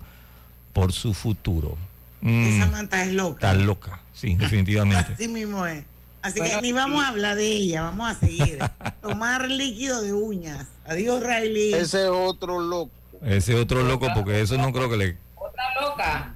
[0.72, 1.76] por su futuro.
[2.22, 3.52] Mm, Esa manta es loca.
[3.52, 5.12] Está loca, sí, definitivamente.
[5.12, 5.84] Así mismo es.
[6.22, 8.58] Así que ni vamos a hablar de ella, vamos a seguir.
[9.02, 10.66] Tomar líquido de uñas.
[10.86, 11.74] Adiós, Riley.
[11.74, 12.90] Ese otro loco.
[13.22, 15.16] Ese otro loco, porque eso no creo que le.
[15.36, 16.34] Otra loca.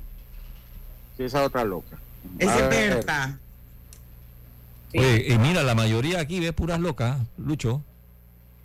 [1.17, 1.99] Sí, esa otra loca.
[2.39, 3.39] Ese Berta.
[4.95, 7.83] Oye, y mira, la mayoría aquí ve puras locas, Lucho.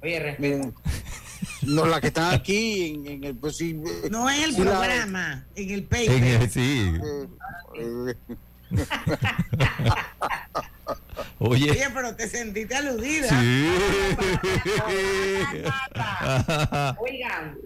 [0.01, 0.73] Oye, respeto.
[1.63, 3.35] No, las que están aquí en, en el.
[3.35, 3.73] Pues, sí,
[4.09, 6.11] no en el sí, programa, la, en el paper.
[6.11, 6.93] En el, sí.
[7.77, 8.13] Eh,
[11.39, 11.71] Oye.
[11.71, 13.29] Oye, pero te sentiste aludida.
[13.29, 13.69] Sí.
[16.99, 17.57] Oigan,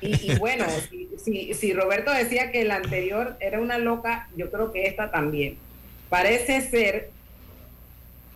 [0.00, 4.50] y, y, bueno, si, si, si Roberto decía que la anterior era una loca, yo
[4.50, 5.56] creo que esta también.
[6.08, 7.10] Parece ser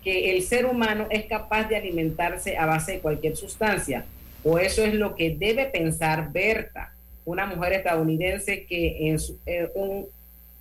[0.04, 4.04] que el ser humano es capaz de alimentarse a base de cualquier sustancia,
[4.44, 6.92] o eso es lo que debe pensar Berta,
[7.24, 10.06] una mujer estadounidense que en su, eh, un,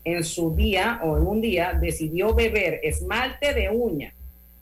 [0.05, 4.13] en su día o en un día decidió beber esmalte de uña.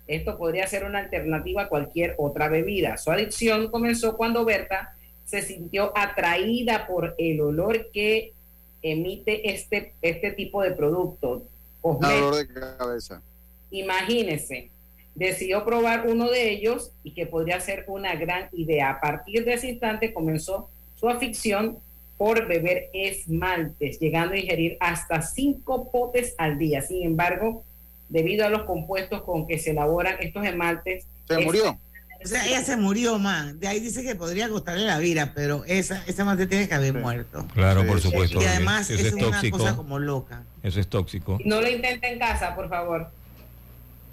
[0.08, 2.98] Esto podría ser una alternativa a cualquier otra bebida.
[2.98, 8.34] Su adicción comenzó cuando Berta se sintió atraída por el olor que
[8.82, 11.44] emite este, este tipo de producto.
[11.84, 13.22] Dolor de cabeza.
[13.72, 14.70] Imagínese,
[15.16, 18.92] decidió probar uno de ellos y que podría ser una gran idea.
[18.92, 21.80] A partir de ese instante comenzó su afición
[22.18, 26.82] por beber esmaltes, llegando a ingerir hasta cinco potes al día.
[26.82, 27.64] Sin embargo,
[28.10, 31.06] debido a los compuestos con que se elaboran estos esmaltes...
[31.28, 31.80] Se murió.
[32.24, 33.60] O sea, ella se murió, man.
[33.60, 36.94] De ahí dice que podría costarle la vida, pero esa, esa madre tiene que haber
[36.94, 37.48] muerto.
[37.56, 38.40] Claro, por supuesto.
[38.40, 39.56] Y además eso es, es tóxico.
[39.58, 40.44] una cosa como loca.
[40.62, 41.40] Eso es tóxico.
[41.44, 43.10] No lo intente en casa, por favor.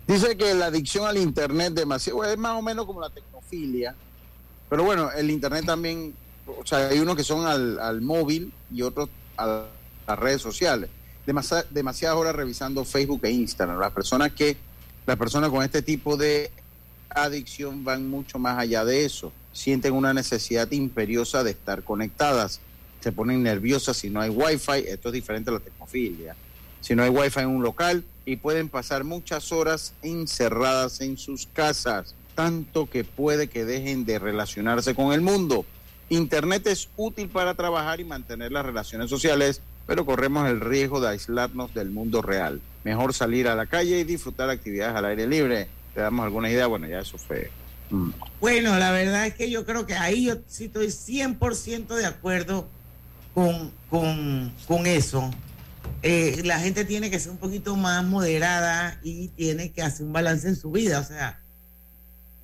[0.09, 3.95] Dice que la adicción al Internet demasiado, es más o menos como la tecnofilia.
[4.71, 6.15] Pero bueno, el Internet también,
[6.47, 9.67] o sea, hay unos que son al, al móvil y otros a
[10.07, 10.89] las redes sociales.
[11.27, 13.79] Demasi demasiadas horas revisando Facebook e Instagram.
[13.79, 14.57] Las personas que,
[15.07, 16.51] las personas con este tipo de
[17.11, 19.31] adicción van mucho más allá de eso.
[19.53, 22.61] Sienten una necesidad imperiosa de estar conectadas.
[23.01, 24.89] Se ponen nerviosas si no hay wifi.
[24.89, 26.35] Esto es diferente a la tecnofilia.
[26.81, 31.47] Si no hay wifi en un local y pueden pasar muchas horas encerradas en sus
[31.47, 35.65] casas, tanto que puede que dejen de relacionarse con el mundo.
[36.11, 41.09] Internet es útil para trabajar y mantener las relaciones sociales, pero corremos el riesgo de
[41.09, 42.61] aislarnos del mundo real.
[42.85, 46.67] Mejor salir a la calle y disfrutar actividades al aire libre te damos alguna idea,
[46.67, 47.51] bueno, ya eso fue.
[47.89, 48.11] Mm.
[48.43, 52.69] Bueno, la verdad es que yo creo que ahí yo sí estoy 100% de acuerdo
[53.33, 55.31] con, con, con eso.
[56.03, 60.13] Eh, la gente tiene que ser un poquito más moderada y tiene que hacer un
[60.13, 61.01] balance en su vida.
[61.01, 61.41] O sea,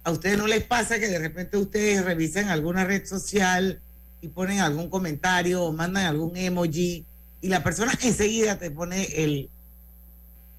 [0.03, 3.81] a ustedes no les pasa que de repente ustedes revisen alguna red social
[4.21, 7.05] y ponen algún comentario o mandan algún emoji
[7.41, 9.51] y la persona enseguida te pone el,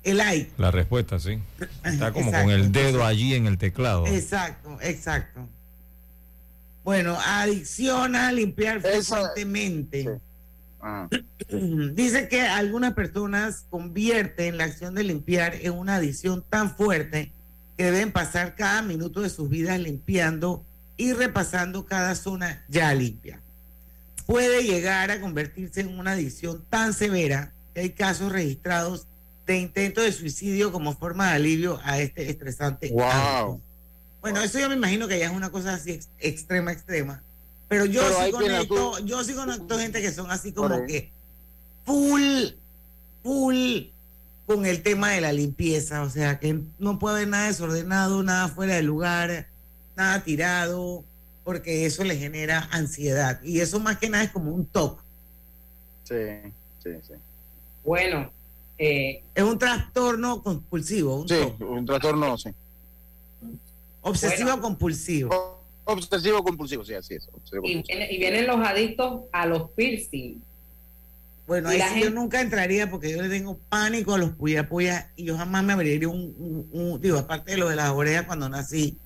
[0.03, 0.51] el like.
[0.57, 1.39] La respuesta, sí.
[1.83, 2.45] Está como Exacto.
[2.45, 4.05] con el dedo allí en el teclado.
[4.07, 5.47] Exacto, exacto.
[6.83, 10.19] Bueno, adicción a limpiar frecuentemente.
[10.87, 11.09] Ah.
[11.93, 17.31] Dice que algunas personas convierten la acción de limpiar en una adicción tan fuerte
[17.75, 20.63] que deben pasar cada minuto de sus vidas limpiando
[20.95, 23.41] y repasando cada zona ya limpia.
[24.27, 29.07] Puede llegar a convertirse en una adicción tan severa que hay casos registrados
[29.47, 32.89] de intento de suicidio como forma de alivio a este estresante.
[32.91, 33.03] Wow.
[33.03, 33.61] hábito.
[34.21, 37.21] Bueno, eso yo me imagino que ya es una cosa así ex- extrema, extrema.
[37.67, 41.11] Pero yo Pero sí conecto, yo sí conecto gente que son así como que
[41.85, 42.49] full,
[43.23, 43.81] full
[44.45, 46.03] con el tema de la limpieza.
[46.03, 49.47] O sea, que no puede haber nada desordenado, nada fuera de lugar,
[49.95, 51.03] nada tirado,
[51.43, 53.41] porque eso le genera ansiedad.
[53.43, 55.01] Y eso más que nada es como un TOC.
[56.03, 56.15] Sí,
[56.83, 57.13] sí, sí.
[57.83, 58.31] Bueno,
[58.77, 61.61] eh, Es un trastorno compulsivo, un Sí, TOC.
[61.61, 62.49] un trastorno, sí.
[64.01, 65.54] Obsesivo compulsivo.
[65.85, 67.29] Obsesivo compulsivo, sí, así es.
[67.63, 70.41] y, viene- y vienen los adictos a los piercing.
[71.47, 75.25] Bueno, ahí yo nunca entraría porque yo le tengo pánico a los puya puya y
[75.25, 78.49] yo jamás me abriría un, un- un- digo, aparte de lo de las orejas cuando
[78.49, 78.97] nací,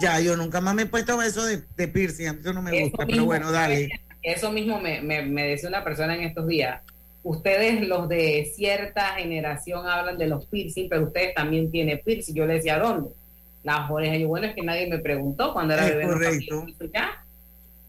[0.00, 2.62] ya yo nunca más me he puesto eso de, de piercing, a mí eso no
[2.62, 3.90] me Eso gusta, pero bueno, dale.
[4.22, 6.80] Eso mismo me, me, me decía una persona en estos días.
[7.22, 12.34] Ustedes, los de cierta generación, hablan de los piercing, pero ustedes también tienen piercing.
[12.34, 13.10] Yo le decía, ¿dónde?
[13.66, 14.18] Las orejas.
[14.20, 16.04] Yo, bueno, es que nadie me preguntó cuando era Es bebé.
[16.06, 16.66] no correcto.
[16.94, 17.10] ya.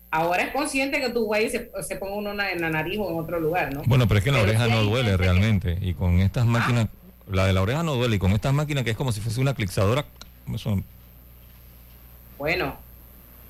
[0.09, 3.19] Ahora es consciente que tu güey se, se ponga uno en la nariz o en
[3.19, 3.83] otro lugar, ¿no?
[3.85, 5.77] Bueno, pero es que la Pero oreja no duele que- realmente.
[5.81, 6.87] Y con estas máquinas,
[7.29, 8.15] la de la oreja no duele.
[8.15, 10.03] Y con estas máquinas que es como si fuese una clixadora,
[10.53, 10.81] eso-
[12.37, 12.75] Bueno,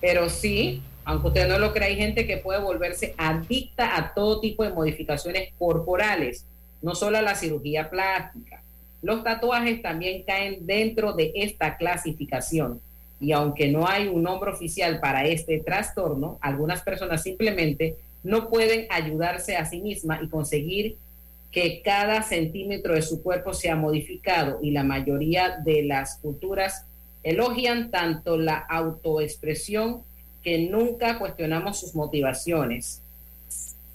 [0.02, 4.42] pero sí, aunque usted no lo crea, hay gente que puede volverse adicta a todo
[4.42, 6.46] tipo de modificaciones corporales,
[6.82, 8.62] no solo a la cirugía plástica.
[9.02, 12.82] Los tatuajes también caen dentro de esta clasificación.
[13.20, 18.88] Y aunque no hay un nombre oficial para este trastorno, algunas personas simplemente no pueden
[18.90, 20.98] ayudarse a sí mismas y conseguir
[21.52, 26.86] que cada centímetro de su cuerpo sea modificado y la mayoría de las culturas
[27.24, 30.04] elogian tanto la autoexpresión
[30.44, 33.02] que nunca cuestionamos sus motivaciones.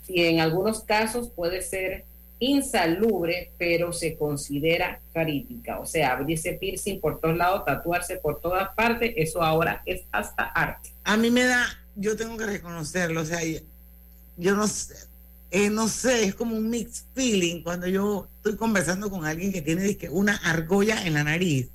[0.09, 2.05] Y en algunos casos puede ser
[2.43, 5.79] insalubre, pero se considera crítica.
[5.79, 10.43] O sea, abrirse piercing por todos lados, tatuarse por todas partes, eso ahora es hasta
[10.45, 10.93] arte.
[11.05, 11.65] A mí me da,
[11.95, 13.41] yo tengo que reconocerlo, o sea,
[14.37, 14.95] yo no sé,
[15.51, 19.63] eh, no sé, es como un mixed feeling cuando yo estoy conversando con alguien que
[19.63, 21.69] tiene dizque, una argolla en la nariz.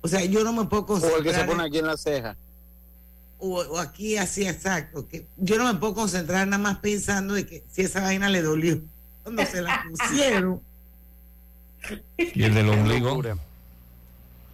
[0.00, 1.46] O sea, yo no me puedo O el que se concentrar.
[1.46, 2.36] pone aquí en la ceja.
[3.38, 7.46] o, o aquí así exacto, que yo no me puedo concentrar nada más pensando de
[7.46, 8.80] que si esa vaina le dolió
[9.34, 10.60] cuando se la pusieron,
[12.16, 13.22] y el del ombligo.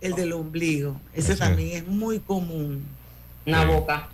[0.00, 1.40] el del ombligo, ese Ese.
[1.40, 2.84] también es muy común.
[3.46, 3.68] Una Sí.
[3.68, 4.08] boca.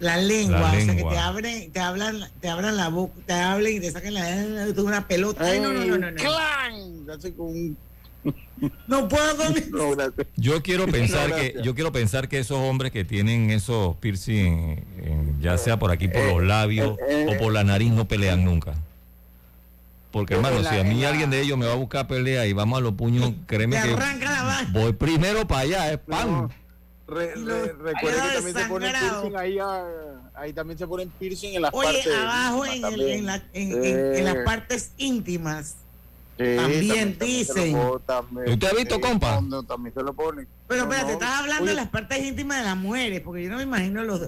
[0.00, 3.32] La lengua, La o sea que te abren, te hablan, te abran la boca, te
[3.34, 5.44] hablen y te saquen la una pelota.
[5.44, 6.16] Ay, no, no, no, no, no.
[6.16, 7.06] ¡Clan!
[7.16, 7.76] Así con un-
[8.86, 9.54] No puedo con.
[9.96, 10.12] No.
[10.36, 14.36] Yo quiero pensar No, que yo quiero pensar que esos hombres que tienen esos piercing,
[14.46, 18.06] en- en- ya sea por aquí por los labios eh, o por la nariz, no
[18.08, 18.74] pelean nunca.
[20.12, 22.46] Porque hermano, la- si a mí la- alguien de ellos me va a buscar pelea
[22.46, 24.70] y vamos a los puños, créeme que arranca la vaina.
[24.72, 26.30] voy primero para allá, es pan.
[26.30, 26.50] No.
[27.08, 29.84] Re- Y re- lo- recuerde queda que también se ponen piercing ahí, ah,
[30.34, 33.18] ahí también se ponen piercing en las Oye, partes abajo en, íntimas el- también.
[33.18, 34.42] en, la- en- en- en las Eh.
[34.44, 35.74] partes íntimas.
[36.38, 37.76] Sí, también dicen.
[38.06, 38.52] también.
[38.52, 39.34] ¿Usted ha visto, compa?
[39.36, 40.46] no, no, también se lo ponen.
[40.66, 41.18] Pero No, espérate, no.
[41.18, 44.02] estás hablando Oye, de las partes íntimas de las mujeres, porque yo no me imagino
[44.04, 44.20] los,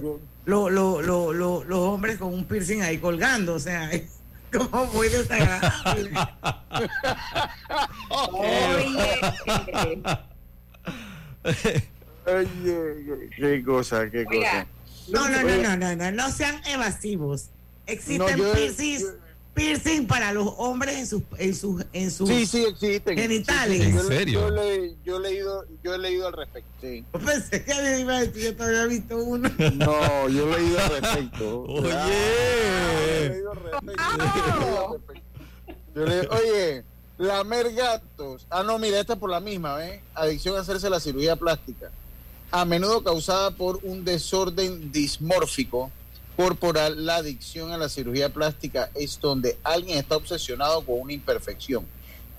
[0.45, 4.03] lo- lo- lo- lo- los hombres con un piercing ahí colgando, o sea, es
[4.51, 6.11] como muy desagradable.
[11.43, 11.87] Oye,
[12.27, 14.67] Oye, qué cosa, qué Oiga, cosa.
[15.09, 17.49] No, no, no, no, no, no, no sean evasivos.
[17.85, 19.07] Existen No, yo- piercings, yo-
[19.55, 23.17] piercing para los hombres en sus, en sus, en sus Sí, sí existen.
[23.17, 23.81] genitales.
[23.83, 24.39] Sí, sí, ¿En serio?
[24.41, 26.69] Yo, le- yo he leído, yo he leído al respecto.
[26.81, 27.03] Sí.
[27.25, 29.49] Pensé que me iba a decir, yo todavía he visto uno.
[29.75, 31.61] No, yo he leído al respecto.
[31.67, 31.91] Oye.
[31.93, 32.09] Ah,
[33.07, 35.01] he leído al respecto.
[35.95, 36.83] Yo le- oye,
[37.17, 38.45] lamer gatos.
[38.49, 40.01] Ah, no, mira, esta es por la misma, ¿eh?
[40.13, 41.89] Adicción a hacerse la cirugía plástica.
[42.51, 45.91] A menudo causada por un desorden dismórfico
[46.35, 51.85] corporal, la adicción a la cirugía plástica es donde alguien está obsesionado con una imperfección.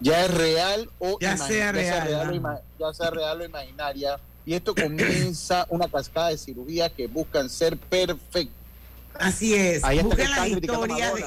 [0.00, 2.32] Ya es real o Ya sea real, o ajá.
[2.34, 4.18] ima- ya sea real o imaginaria.
[4.44, 8.54] Y esto comienza una cascada de cirugías que buscan ser perfectas.
[9.14, 9.82] Así es.
[9.82, 11.24] Ahí la historia de.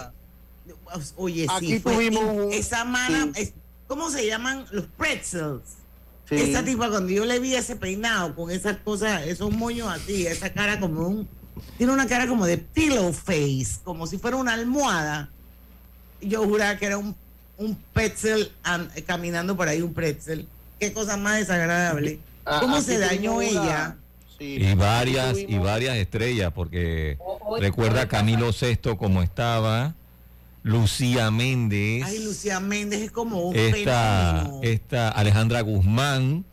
[1.18, 3.24] Oye, Aquí tuvimos un- esa mala.
[3.34, 3.42] sí.
[3.42, 3.54] es-
[3.88, 4.66] ¿Cómo se llaman?
[4.72, 5.62] Los pretzels.
[6.30, 6.36] Sí.
[6.36, 10.54] Esa tipa, cuando yo le vi ese peinado con esas cosas, esos moños así, esa
[10.54, 11.28] cara como un.
[11.78, 15.30] Tiene una cara como de pillow face, como si fuera una almohada.
[16.22, 17.16] Yo juraba que era un,
[17.58, 20.48] un pretzel an- caminando por ahí, un pretzel.
[20.80, 22.20] Qué cosa más desagradable.
[22.46, 23.96] Ah, ¿Cómo se dañó ella?
[24.38, 27.18] Sí, Y varias, y varias estrellas, porque
[27.60, 29.94] recuerda oye, Camilo VI como estaba,
[30.64, 32.04] Lucía Méndez.
[32.06, 36.46] Ay, Lucía Méndez es como un esta, esta Alejandra Guzmán.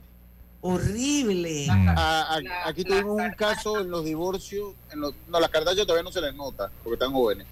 [0.74, 1.66] Horrible.
[1.70, 1.88] Mm.
[1.90, 6.02] A- a- aquí tuvimos un caso en los divorcios, en los, no, las Kardashian todavía
[6.04, 7.46] no se les nota, porque están jóvenes.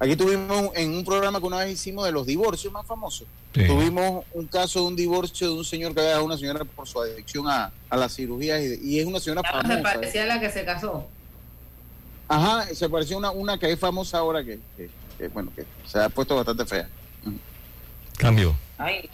[0.00, 3.26] Aquí tuvimos en un programa que una vez hicimos de los divorcios más famosos.
[3.52, 3.66] Sí.
[3.66, 6.64] Tuvimos un caso de un divorcio de un señor que había dejado a una señora
[6.64, 10.38] por su adicción a, a las cirugías y, y es una señora Ah, parecía la
[10.38, 11.08] que se casó.
[12.28, 15.98] Ajá, se pareció una, una que es famosa ahora que, que- que, bueno, que se
[15.98, 16.88] ha puesto bastante fea.
[18.18, 18.54] Cambio.
[18.76, 19.08] Ay.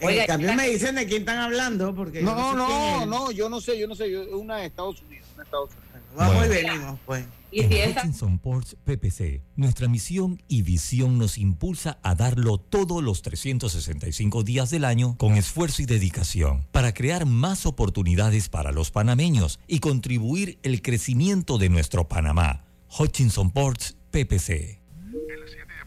[0.00, 3.06] En Oiga, cambio me dicen de quién están hablando porque yo No, sé no, es.
[3.08, 5.44] no, yo no sé, yo no sé, yo, es una de Estados Unidos, una de
[5.44, 5.86] Estados Unidos.
[6.16, 6.46] Vamos Bueno.
[6.46, 7.24] y venimos, pues.
[7.52, 13.22] Y En Hutchinson Ports PPC, nuestra misión y visión nos impulsa a darlo todos los
[13.22, 19.58] 365 días del año con esfuerzo y dedicación para crear más oportunidades para los panameños
[19.66, 22.64] y contribuir el crecimiento de nuestro Panamá.
[22.98, 24.80] Hutchinson Ports PPC.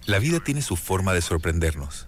[0.05, 2.07] La vida tiene su forma de sorprendernos,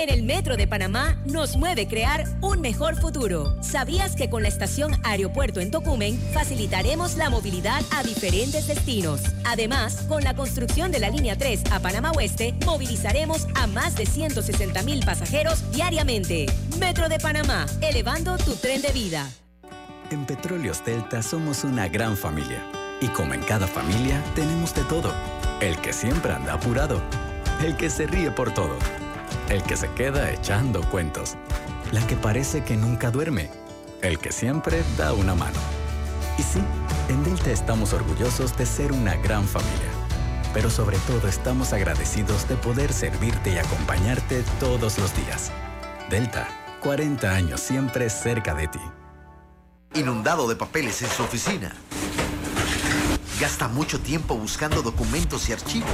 [0.00, 3.62] En el Metro de Panamá nos mueve crear un mejor futuro.
[3.62, 9.20] ¿Sabías que con la estación Aeropuerto en Tocumen facilitaremos la movilidad a diferentes destinos?
[9.44, 14.06] Además, con la construcción de la línea 3 a Panamá Oeste, movilizaremos a más de
[14.06, 16.46] 160 mil pasajeros diariamente.
[16.78, 19.28] Metro de Panamá, elevando tu tren de vida.
[20.10, 22.64] En Petróleos Delta somos una gran familia.
[23.02, 25.12] Y como en cada familia, tenemos de todo.
[25.60, 27.02] El que siempre anda apurado.
[27.62, 28.78] El que se ríe por todo.
[29.50, 31.34] El que se queda echando cuentos.
[31.90, 33.50] La que parece que nunca duerme.
[34.00, 35.58] El que siempre da una mano.
[36.38, 36.62] Y sí,
[37.08, 39.90] en Delta estamos orgullosos de ser una gran familia.
[40.54, 45.50] Pero sobre todo estamos agradecidos de poder servirte y acompañarte todos los días.
[46.08, 46.46] Delta,
[46.80, 48.80] 40 años siempre cerca de ti.
[49.94, 51.74] Inundado de papeles en su oficina.
[53.40, 55.90] Gasta mucho tiempo buscando documentos y archivos.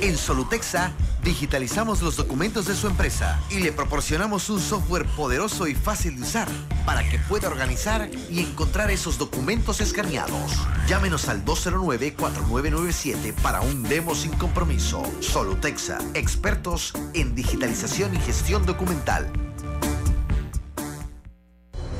[0.00, 0.92] En Solutexa
[1.24, 6.22] digitalizamos los documentos de su empresa y le proporcionamos un software poderoso y fácil de
[6.22, 6.48] usar
[6.84, 10.52] para que pueda organizar y encontrar esos documentos escaneados.
[10.86, 15.02] Llámenos al 209-4997 para un demo sin compromiso.
[15.20, 19.32] Solutexa, expertos en digitalización y gestión documental.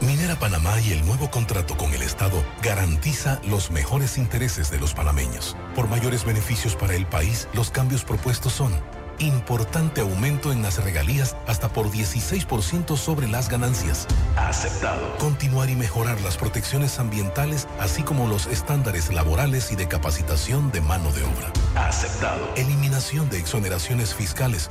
[0.03, 4.93] Minera Panamá y el nuevo contrato con el Estado garantiza los mejores intereses de los
[4.93, 5.57] panameños.
[5.75, 8.75] Por mayores beneficios para el país, los cambios propuestos son
[9.19, 14.07] importante aumento en las regalías hasta por 16% sobre las ganancias.
[14.37, 15.17] Aceptado.
[15.19, 20.81] Continuar y mejorar las protecciones ambientales, así como los estándares laborales y de capacitación de
[20.81, 21.53] mano de obra.
[21.75, 22.49] Aceptado.
[22.57, 24.71] Eliminación de exoneraciones fiscales.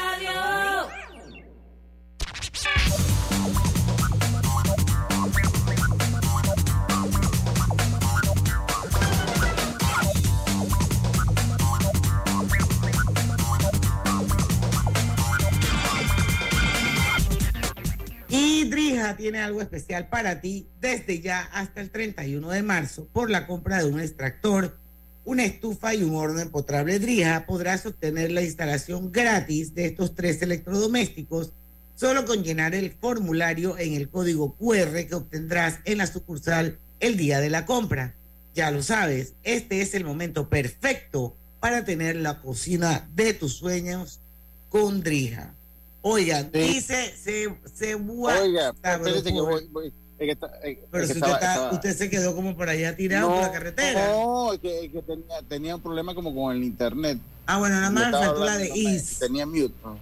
[18.71, 23.05] Y Drija tiene algo especial para ti desde ya hasta el 31 de marzo.
[23.11, 24.77] Por la compra de un extractor,
[25.25, 30.41] una estufa y un horno empotrable Drija podrás obtener la instalación gratis de estos tres
[30.41, 31.51] electrodomésticos
[31.97, 37.17] solo con llenar el formulario en el código QR que obtendrás en la sucursal el
[37.17, 38.15] día de la compra.
[38.55, 44.21] Ya lo sabes, este es el momento perfecto para tener la cocina de tus sueños
[44.69, 45.55] con Drija.
[46.01, 46.59] Oigan, Sí.
[46.59, 51.13] dice se, se Oiga, espérate que pero, voy, voy- que está- es- pero es si
[51.15, 54.07] que usted, estaba- está- estaba- usted se quedó como por allá tirado por la carretera.
[54.11, 57.17] No, es que, que tenía, tenía un problema como con el internet.
[57.47, 59.19] Ah, bueno, nada más estaba faltó la de no Is.
[59.19, 59.73] Tenía mute.
[59.83, 59.99] ¿no?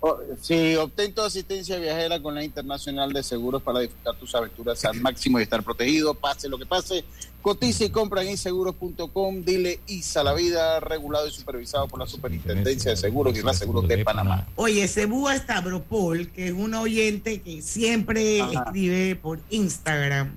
[0.00, 4.84] Oh, sí, obtén tu asistencia viajera con la Internacional de Seguros para disfrutar tus aventuras
[4.84, 7.04] al máximo y estar protegido, pase lo que pase.
[7.42, 9.42] Cotiza y compra en inseguros.com.
[9.42, 14.04] Dile ISA la vida, regulado y supervisado por la Superintendencia de Seguros y Seguros de
[14.04, 14.46] Panamá.
[14.54, 18.64] Oye, Cebúa Stavropol, que es un oyente que siempre Ajá.
[18.66, 20.32] escribe por Instagram,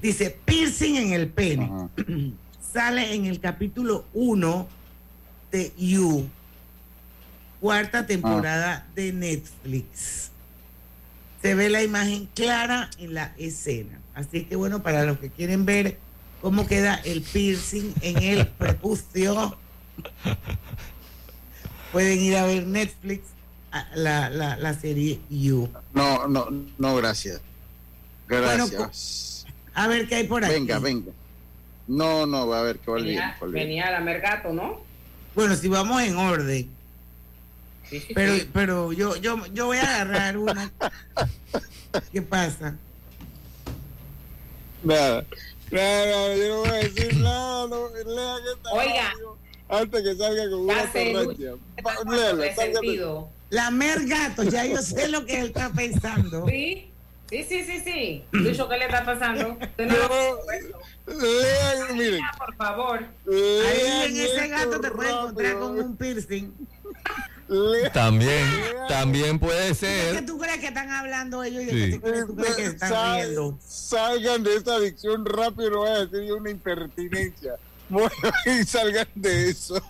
[0.00, 1.70] dice piercing en el pene.
[2.72, 4.68] Sale en el capítulo 1
[5.52, 6.28] de You,
[7.68, 10.28] cuarta temporada de Netflix.
[11.40, 13.98] Se ve la imagen clara en la escena.
[14.14, 15.96] Así que bueno, para los que quieren ver
[16.42, 19.56] cómo queda el piercing en el prepucio,
[21.90, 23.22] pueden ir a ver Netflix,
[23.72, 25.70] a- la, la, la serie You.
[25.94, 27.40] No, no, no, gracias.
[28.28, 29.46] Bueno, Gracias.
[29.72, 30.52] A ver qué hay por aquí.
[30.52, 31.12] venga, venga.
[31.88, 33.06] No, no, va a ver que va bien.
[33.16, 34.82] Venía, venía la mergato, ¿no?
[35.34, 36.68] Bueno, si vamos en orden.
[38.14, 40.70] Pero, pero yo, yo, yo voy a agarrar una.
[42.12, 42.76] ¿Qué pasa?
[44.82, 45.24] Nada,
[45.70, 47.66] nada, yo no voy a decir nada.
[47.68, 49.10] No, lea que está Oiga.
[49.12, 49.36] audio
[49.68, 52.54] Antes que salga con una sálgate.
[52.54, 53.28] sentido.
[53.50, 56.46] Lamer gatos, ya yo sé lo que él está pensando.
[56.48, 56.90] Sí,
[57.30, 58.24] sí, sí, sí, sí.
[58.32, 59.56] Lucho, ¿qué le está pasando?
[59.78, 60.40] No lo-
[61.06, 62.20] Lean, miren.
[62.38, 62.98] Por favor.
[63.28, 66.50] Ahí en ese gato te puedes encontrar con un piercing.
[67.92, 68.44] También,
[68.88, 70.26] también puede ¿Qué ser.
[70.26, 72.00] tú crees que están hablando ellos y Sí.
[72.00, 73.58] qué tú crees que están Sal- riendo?
[73.66, 77.54] Salgan de esta adicción rápido, no voy a decir yo una impertinencia.
[77.90, 78.10] Bueno,
[78.46, 79.80] y salgan de eso.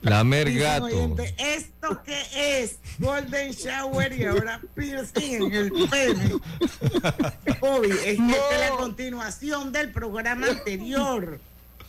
[0.00, 0.84] Lamer gato.
[0.86, 2.78] oyente, ¿Esto qué es?
[2.98, 6.32] Golden Shower y ahora piercing en el pene.
[7.60, 11.40] Bobby, es que esta es la continuación del programa anterior.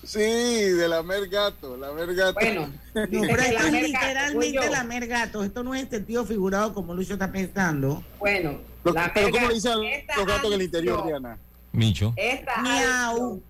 [0.07, 2.33] Sí, de la mer gato, la mer gato.
[2.39, 5.43] Bueno, No, pero esto es lamer literalmente lamer gato.
[5.43, 8.01] Esto no es en sentido figurado como Lucho está pensando.
[8.17, 9.73] Bueno, Lo- la pero ¿cómo le dicen
[10.15, 11.37] los gatos en el interior, Diana?
[11.73, 13.41] Micho, Esta Miau.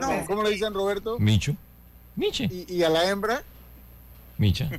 [0.00, 1.18] No, ¿cómo le dicen Roberto?
[1.18, 1.54] Micho,
[2.16, 3.42] Miche, ¿Y, y a la hembra?
[4.38, 4.70] Micha.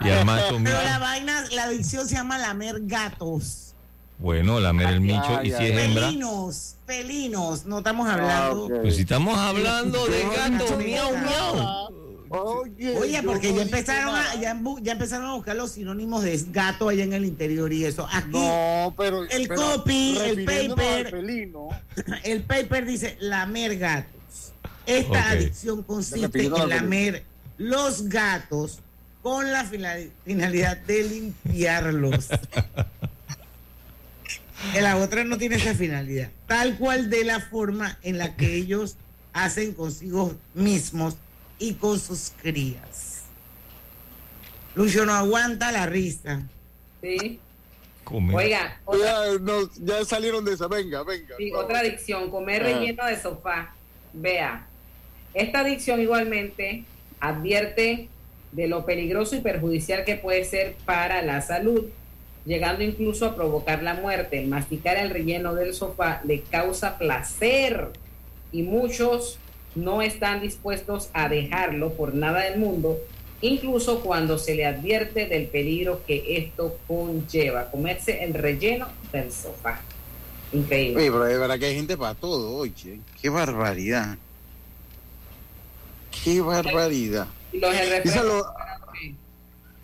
[0.00, 3.71] Y al macho, Pero la vaina, la adicción se llama lamer gatos.
[4.18, 5.22] Bueno, lamer el Micho.
[5.28, 6.06] Ah, Y ya, si es hembra.
[6.06, 7.66] Felinos, felinos.
[7.66, 8.64] No estamos Ah, hablando.
[8.66, 8.72] ok.
[8.82, 11.92] Pues si estamos hablando de gato, Gato, miau, miau.
[12.34, 16.88] Oye, Oye, porque ya empezaron a, ya, ya empezaron a buscar los sinónimos de gato
[16.88, 18.08] allá en el interior y eso.
[18.10, 19.24] Aquí No, pero.
[19.24, 21.14] el pero copy, el paper,
[22.24, 24.52] el paper dice lamer gatos.
[24.86, 27.22] Esta adicción consiste en lamer
[27.58, 28.78] los gatos
[29.22, 32.28] con la fina- finalidad de limpiarlos.
[34.72, 36.28] Que la otra no tiene esa finalidad.
[36.46, 38.96] Tal cual de la forma en la que ellos
[39.32, 41.16] hacen consigo mismos
[41.58, 43.22] y con sus crías.
[44.74, 46.42] Lucho no aguanta la risa.
[47.02, 47.40] Sí.
[48.04, 48.34] Come.
[48.34, 49.00] Oiga, otra,
[49.32, 50.66] Ya, no, ya salieron de esa.
[50.68, 51.34] Venga, venga.
[51.38, 52.64] sí, otra adicción, comer Ah.
[52.66, 53.74] relleno de sofá.
[54.12, 54.66] Vea,
[55.34, 56.84] esta adicción igualmente
[57.20, 58.08] advierte
[58.50, 61.86] de lo peligroso y perjudicial que puede ser para la salud,
[62.44, 64.44] llegando incluso a provocar la muerte.
[64.46, 67.90] Masticar el relleno del sofá le causa placer
[68.52, 69.38] y muchos
[69.74, 72.98] no están dispuestos a dejarlo por nada del mundo,
[73.40, 79.80] incluso cuando se le advierte del peligro que esto conlleva, comerse el relleno del sofá.
[80.52, 81.00] Increíble.
[81.00, 83.00] Oye, pero de verdad que hay gente para todo, oye.
[83.20, 84.18] Qué barbaridad.
[86.22, 87.26] Qué barbaridad.
[87.52, 87.74] Y los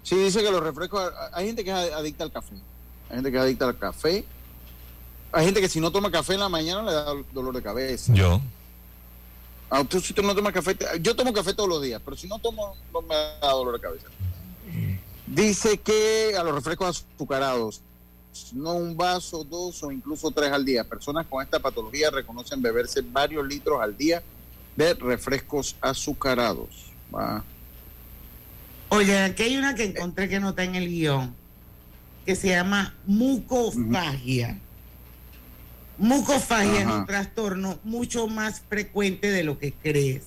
[0.09, 1.13] Sí, dice que los refrescos.
[1.35, 2.55] Hay gente que es adicta al café.
[3.11, 4.25] Hay gente que es adicta al café.
[5.33, 8.11] Hay gente que si no toma café en la mañana le da dolor de cabeza.
[8.15, 8.41] Yo.
[9.69, 10.75] Ah, tú, si tú no tomas café.
[11.03, 13.81] Yo tomo café todos los días, pero si no tomo, no me da dolor de
[13.81, 14.07] cabeza.
[15.27, 17.83] Dice que a los refrescos azucarados,
[18.55, 20.85] no un vaso, dos o incluso tres al día.
[20.85, 24.23] Personas con esta patología reconocen beberse varios litros al día
[24.75, 26.91] de refrescos azucarados.
[27.15, 27.45] Va.
[28.91, 31.35] Oye, aquí hay una que encontré que no está en el guion,
[32.25, 34.59] que se llama mucofagia.
[35.99, 36.99] Mucofagia es Ajá.
[36.99, 40.23] un trastorno mucho más frecuente de lo que crees.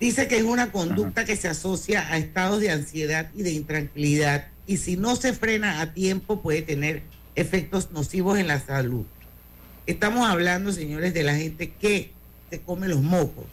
[0.00, 4.48] Dice que es una conducta que se asocia a estados de ansiedad y de intranquilidad
[4.66, 7.02] y si no se frena a tiempo puede tener
[7.34, 9.04] efectos nocivos en la salud.
[9.86, 12.12] Estamos hablando, señores, de la gente que
[12.50, 13.46] se come los mocos.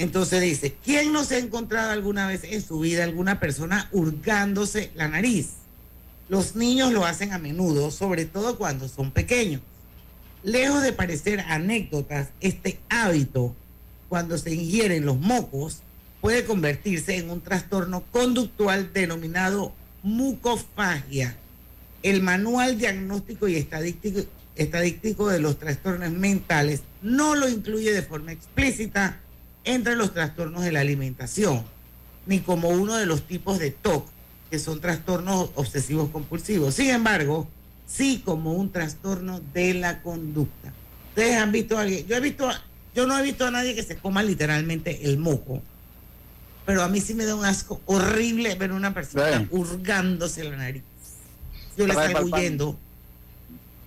[0.00, 4.90] Entonces dice, ¿quién no se ha encontrado alguna vez en su vida alguna persona hurgándose
[4.94, 5.48] la nariz?
[6.30, 9.60] Los niños lo hacen a menudo, sobre todo cuando son pequeños.
[10.42, 13.54] Lejos de parecer anécdotas, este hábito,
[14.08, 15.80] cuando se ingieren los mocos,
[16.22, 21.36] puede convertirse en un trastorno conductual denominado mucofagia.
[22.02, 24.20] El Manual Diagnóstico y Estadístico,
[24.56, 29.20] Estadístico de los Trastornos Mentales no lo incluye de forma explícita
[29.64, 31.62] entre los trastornos de la alimentación,
[32.26, 34.06] ni como uno de los tipos de TOC,
[34.50, 36.74] que son trastornos obsesivos compulsivos.
[36.74, 37.48] Sin embargo,
[37.86, 40.72] sí como un trastorno de la conducta.
[41.10, 42.48] Ustedes han visto a alguien, yo he visto,
[42.94, 45.62] yo no he visto a nadie que se coma literalmente el moco,
[46.66, 49.46] pero a mí sí me da un asco horrible ver una persona Sí.
[49.50, 50.82] hurgándose la nariz.
[51.76, 52.78] Yo le salgo huyendo.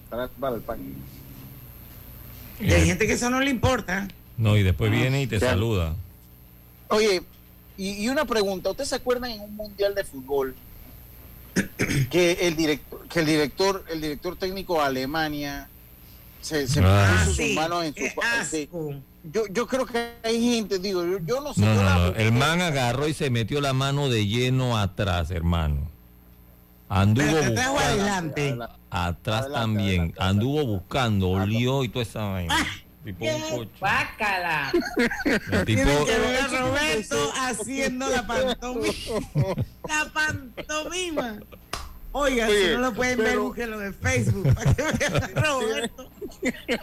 [0.10, 0.80] Para, para el pan.
[2.60, 4.08] Y hay gente que eso no le importa.
[4.38, 5.50] No, y después viene y te Ya.
[5.52, 5.96] saluda.
[6.90, 7.22] Oye,
[7.78, 10.56] y, y una pregunta, ¿ustedes se acuerdan en un mundial de fútbol
[12.10, 15.68] que el director, que el director, el director técnico de Alemania
[16.42, 17.22] se, se Ah.
[17.26, 18.02] puso Sí, sus manos en su
[18.50, 18.70] sí.
[19.32, 21.62] yo, yo creo que hay gente, digo, yo, yo no sé.
[21.62, 22.16] No, no, no.
[22.16, 25.90] El man agarró y se metió la mano de lleno atrás, hermano.
[26.90, 28.02] Anduvo Pero atrás o buscando.
[28.04, 28.56] adelante.
[28.90, 30.14] Atrás también.
[30.20, 32.56] Anduvo buscando, olió y toda esa vaina.
[32.56, 32.66] Ah,
[33.04, 33.70] Tipo un coche.
[33.80, 34.72] Bácala.
[35.26, 38.94] El tipo, Tienen que ver a Roberto haciendo la pantomima.
[39.88, 41.40] La pantomima.
[42.16, 44.54] Oiga, Oye, si no lo pueden ver, pero- búsquenlo en Facebook.
[44.54, 46.10] Para que vean a Roberto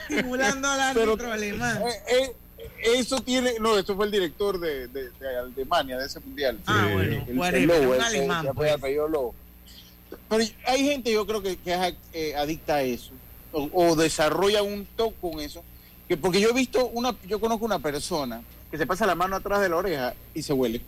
[0.08, 1.82] simulando al Pero- árbitro alemán.
[1.86, 2.32] Eh, eh,
[2.96, 6.58] eso tiene, no, eso fue el director de, de, de Alemania, de ese mundial.
[6.66, 6.92] Ah, Sí.
[6.94, 8.76] bueno, el, whatever, el lobo, alemán, pues.
[9.08, 9.34] Lobo.
[10.28, 13.12] Pero hay gente, yo creo que, que es eh, adicta a eso,
[13.52, 15.62] o, o desarrolla un toque con eso,
[16.10, 19.36] que porque yo he visto una, yo conozco una persona que se pasa la mano
[19.36, 20.80] atrás de la oreja y se huele.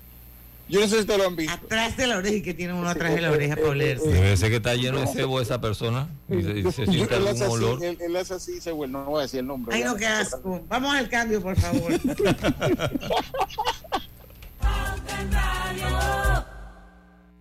[0.68, 1.55] Yo no sé si ustedes lo han visto.
[1.55, 4.09] Atrás de la oreja y que tiene uno atrás de la oreja para olerse.
[4.09, 6.09] debe ser que está lleno de cebo esa persona.
[6.29, 7.85] Y se, y se siente él, algún hace así, olor.
[7.85, 9.77] él, él hace así y se huele, no voy a decir el nombre.
[9.77, 10.61] Ay, no, qué asco.
[10.68, 11.93] Vamos al cambio, por favor.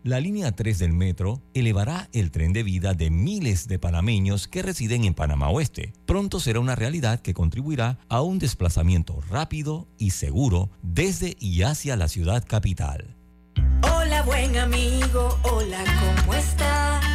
[0.03, 4.63] La línea 3 del metro elevará el tren de vida de miles de panameños que
[4.63, 5.93] residen en Panamá Oeste.
[6.07, 11.97] Pronto será una realidad que contribuirá a un desplazamiento rápido y seguro desde y hacia
[11.97, 13.15] la ciudad capital.
[13.95, 17.05] Hola buen amigo, hola, ¿cómo estás?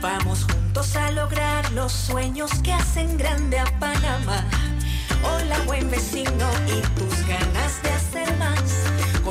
[0.00, 4.44] Vamos juntos a lograr los sueños que hacen grande a Panamá.
[5.22, 8.21] Hola buen vecino y tus ganas de hacer.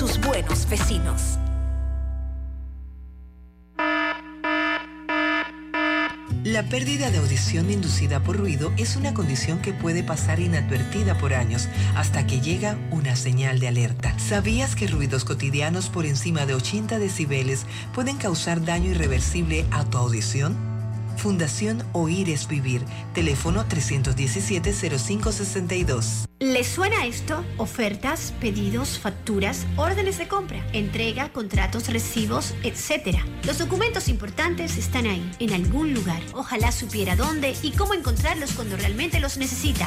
[0.00, 1.36] sus buenos vecinos.
[6.42, 11.34] La pérdida de audición inducida por ruido es una condición que puede pasar inadvertida por
[11.34, 14.18] años hasta que llega una señal de alerta.
[14.18, 19.98] ¿Sabías que ruidos cotidianos por encima de 80 decibeles pueden causar daño irreversible a tu
[19.98, 20.69] audición?
[21.20, 22.82] Fundación Oír es Vivir.
[23.12, 26.24] Teléfono 317-0562.
[26.38, 27.44] ¿Les suena esto?
[27.58, 33.18] Ofertas, pedidos, facturas, órdenes de compra, entrega, contratos, recibos, etc.
[33.44, 36.22] Los documentos importantes están ahí, en algún lugar.
[36.32, 39.86] Ojalá supiera dónde y cómo encontrarlos cuando realmente los necesita,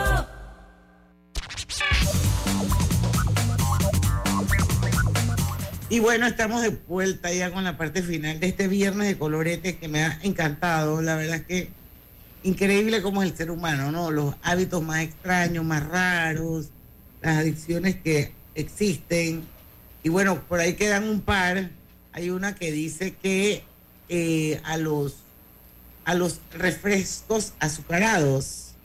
[5.91, 9.75] Y bueno, estamos de vuelta ya con la parte final de este viernes de colorete
[9.75, 11.01] que me ha encantado.
[11.01, 11.69] La verdad es que
[12.43, 14.09] increíble cómo es el ser humano, ¿no?
[14.09, 16.69] Los hábitos más extraños, más raros,
[17.21, 19.43] las adicciones que existen.
[20.01, 21.71] Y bueno, por ahí quedan un par.
[22.13, 23.61] Hay una que dice que
[24.07, 25.17] eh, a los
[26.05, 28.75] a los refrescos azucarados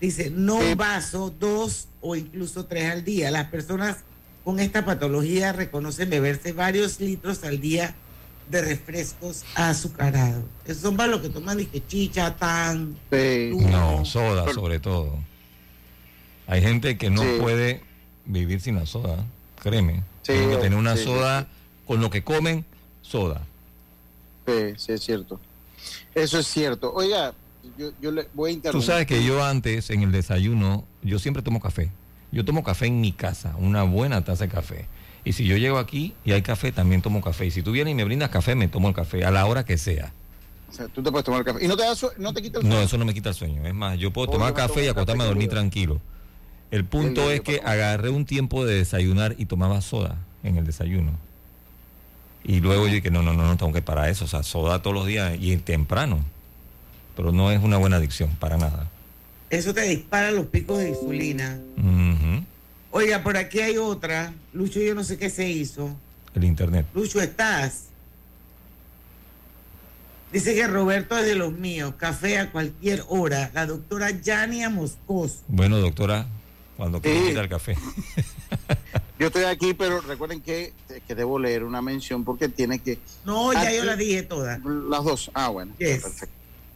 [0.00, 3.30] dice no un vaso, dos o incluso tres al día.
[3.30, 3.98] Las personas
[4.48, 7.94] con esta patología reconocen beberse varios litros al día
[8.50, 10.42] de refrescos azucarados.
[10.64, 12.96] Esos son para los que toman dije, chicha, tan.
[13.10, 15.18] No, soda sobre todo.
[16.46, 17.28] Hay gente que no Sí.
[17.38, 17.82] puede
[18.24, 19.22] vivir sin la soda,
[19.62, 19.96] créeme.
[20.22, 21.46] Sí, Tienen que tener una sí, sí, soda
[21.86, 22.64] con lo que comen,
[23.02, 23.42] soda.
[24.46, 25.38] Sí, sí, es cierto.
[26.14, 26.90] Eso es cierto.
[26.94, 27.34] Oiga,
[27.76, 28.86] yo, yo le voy a Tú interrumpir.
[28.86, 31.90] sabes que yo antes, en el desayuno, yo siempre tomo café.
[32.30, 34.86] Yo tomo café en mi casa, una buena taza de café.
[35.24, 37.46] Y si yo llego aquí y hay café, también tomo café.
[37.46, 39.64] Y si tú vienes y me brindas café, me tomo el café, a la hora
[39.64, 40.12] que sea.
[40.70, 41.64] O sea, tú te puedes tomar el café.
[41.64, 42.86] ¿Y no te, da no te quita el No, sueño?
[42.86, 43.66] eso no me quita el sueño.
[43.66, 46.00] Es más, yo puedo tomar café y acostarme a dormir tranquilo.
[46.70, 51.12] El punto es que agarré un tiempo de desayunar y tomaba soda en el desayuno.
[52.44, 54.26] Y luego yo dije, no, no, no, no tengo que parar eso.
[54.26, 56.20] O sea, soda todos los días y temprano.
[57.16, 58.88] Pero no es una buena adicción, para nada.
[59.50, 61.58] Eso te dispara los picos de insulina.
[62.90, 64.32] Oiga, por aquí hay otra.
[64.52, 65.94] Lucho, yo no sé qué se hizo.
[66.34, 66.86] El internet.
[66.94, 67.84] Lucho, ¿estás?
[70.32, 71.94] Dice que Roberto es de los míos.
[71.96, 73.50] Café a cualquier hora.
[73.54, 75.38] La doctora Yania Moscoso.
[75.48, 76.26] Bueno, doctora,
[76.76, 77.26] cuando quiera Sí.
[77.28, 77.76] quitar el café.
[79.18, 80.72] Yo estoy aquí, pero recuerden que,
[81.06, 82.98] que debo leer una mención porque tiene que...
[83.24, 84.58] No, ya yo Aquí- la dije toda.
[84.58, 85.30] Las dos.
[85.34, 85.72] Ah, bueno.
[85.78, 86.02] Yes.
[86.02, 86.34] Perfecto.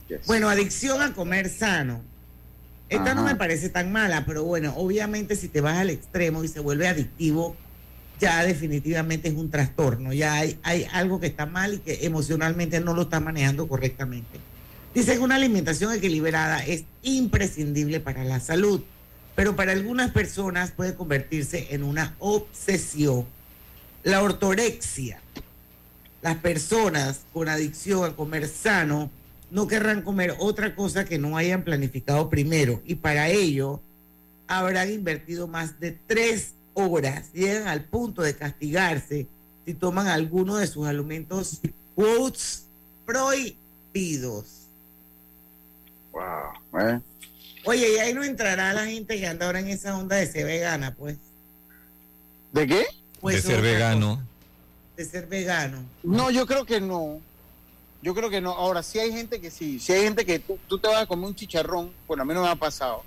[0.08, 0.26] Yes.
[0.26, 2.00] Bueno, adicción a comer sano.
[2.92, 6.48] Esta no me parece tan mala, pero bueno, obviamente si te vas al extremo y
[6.48, 7.56] se vuelve adictivo,
[8.20, 10.12] ya definitivamente es un trastorno.
[10.12, 14.38] Ya hay, hay algo que está mal y que emocionalmente no lo está manejando correctamente.
[14.94, 18.82] Dice que una alimentación equilibrada es imprescindible para la salud,
[19.34, 23.24] pero para algunas personas puede convertirse en una obsesión.
[24.02, 25.18] La ortorexia.
[26.20, 29.10] Las personas con adicción a comer sano
[29.52, 33.82] no querrán comer otra cosa que no hayan planificado primero y para ello
[34.48, 39.26] habrán invertido más de tres horas, llegan al punto de castigarse
[39.66, 41.60] si toman alguno de sus alimentos
[41.94, 42.64] quotes
[43.04, 44.68] prohibidos.
[46.12, 46.80] Wow.
[46.80, 47.00] ¿eh?
[47.64, 50.46] Oye, y ahí no entrará la gente que anda ahora en esa onda de ser
[50.46, 51.18] vegana, pues.
[52.52, 52.86] ¿De qué?
[53.20, 54.16] Pues de ser vegano.
[54.16, 54.26] cosa,
[54.96, 55.84] de ser vegano.
[56.02, 57.20] No, yo creo que no.
[58.02, 58.50] Yo creo que no.
[58.50, 59.78] Ahora, sí hay gente que sí.
[59.78, 61.92] Sí hay gente que tú, tú te vas a comer un chicharrón.
[62.08, 63.04] Bueno, a mí no me ha pasado.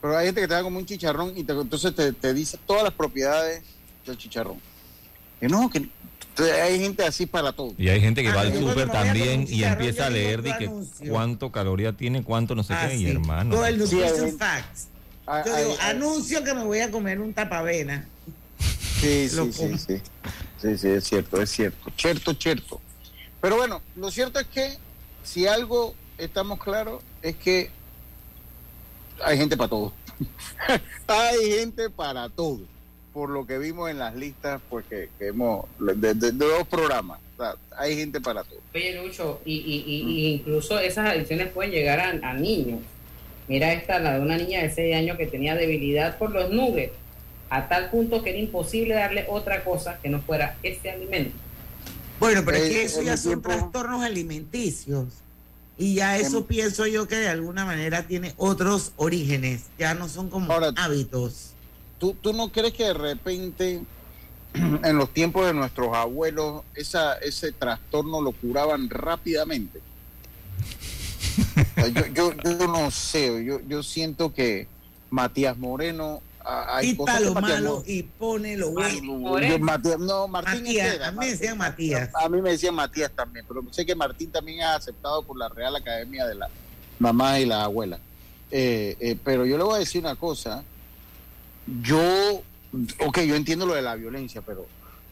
[0.00, 2.34] Pero hay gente que te va a comer un chicharrón y te- entonces te, te
[2.34, 3.62] dice todas las propiedades
[4.04, 4.58] del chicharrón.
[5.38, 5.88] Que no, que
[6.62, 7.72] hay gente así para todo.
[7.78, 10.56] Y hay gente que Ah, va al yo súper también y empieza a leer de
[10.58, 10.70] que
[11.08, 13.10] cuánto caloría tiene, cuánto no sé Ah, qué, y sí.
[13.10, 13.54] hermano.
[13.54, 14.88] Todo el Sí, nutrition hay- facts.
[15.26, 18.06] Ah, Yo hay- digo, hay- anuncio que me voy a comer un tapavena.
[19.00, 20.02] Sí, sí, sí, sí.
[20.60, 21.90] Sí, sí, es cierto, es cierto.
[21.96, 22.80] Cierto, cierto.
[23.40, 24.76] Pero bueno, lo cierto es que
[25.22, 27.70] si algo estamos claros es que
[29.22, 29.92] hay gente para todo.
[31.06, 32.60] hay gente para todo.
[33.12, 36.66] Por lo que vimos en las listas, pues que, que hemos, de, de- de dos
[36.68, 37.18] programas.
[37.36, 38.60] O sea, hay gente para todo.
[38.74, 42.80] Oye, Lucho, y, y, y, y incluso esas adicciones pueden llegar a, a niños.
[43.48, 46.92] Mira esta, la de una niña de 6 años que tenía debilidad por los nuggets,
[47.48, 51.36] a tal punto que era imposible darle otra cosa que no fuera este alimento.
[52.20, 55.06] Bueno, pero es que Eh, eso en ya son tiempo- trastornos alimenticios.
[55.78, 59.62] Y ya eso pienso yo que de alguna manera tiene otros orígenes.
[59.78, 61.52] Ya no son como Ahora- hábitos.
[61.98, 63.80] ¿Tú, ¿Tú no crees que de repente,
[64.54, 69.80] en los tiempos de nuestros abuelos, esa, ese trastorno lo curaban rápidamente?
[71.94, 74.66] yo, yo, yo no sé, yo, yo siento que
[75.10, 76.20] Matías Moreno...
[76.44, 79.46] hay Quita cosas lo que Matías malo y pone lo bueno.
[79.46, 81.58] yo, Matías- no, Martín Matías, a mí me decían.
[81.58, 82.10] Matías.
[82.14, 85.48] A mí me decían Matías también, pero sé que Martín también es aceptado por la
[85.48, 86.48] Real Academia de la
[86.98, 87.98] mamá y la abuela.
[88.50, 90.62] Eh, eh, pero yo le voy a decir una cosa.
[91.82, 92.42] Yo,
[93.06, 94.66] ok, yo entiendo lo de la violencia, pero,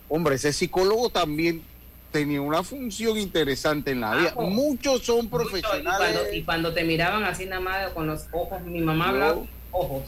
[0.09, 1.63] hombre, ese psicólogo también
[2.11, 4.35] tenía una función interesante en la vida.
[4.37, 6.21] Ah, Muchos son Y cuando, profesionales.
[6.33, 9.49] y cuando te miraban así nada más con los ojos, mi mamá hablaba con los
[9.73, 10.03] ojos.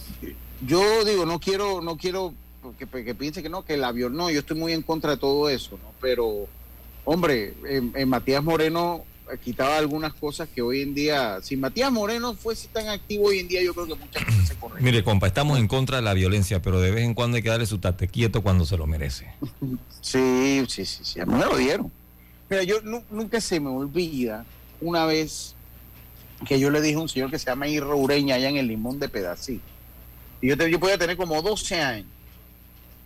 [0.67, 2.35] Yo digo, no quiero, no quiero
[2.79, 5.17] que, que piense que no, que la viol, no, yo estoy muy en contra de
[5.17, 5.93] todo eso, ¿no?
[6.01, 6.47] Pero,
[7.05, 9.05] hombre, en, en Matías Moreno
[9.45, 13.49] quitaba algunas cosas que hoy en día, si Matías Moreno fuese tan activo hoy en
[13.49, 14.83] día, yo creo que muchas cosas se corren.
[14.85, 17.49] Mire, compa, estamos en contra de la violencia, pero de vez en cuando hay que
[17.49, 19.33] darle su tate quieto cuando se lo merece.
[20.03, 21.93] Sí, sí, sí, sí, a mí me lo dieron.
[22.49, 24.45] Mira, yo nu- nunca se me olvida
[24.81, 25.55] una vez
[26.49, 28.67] que yo le dije a un señor que se llama Irra Ureña allá en el
[28.67, 29.61] Limón de Pedací.
[30.41, 32.07] Y yo, te- yo podía tener como 12 años.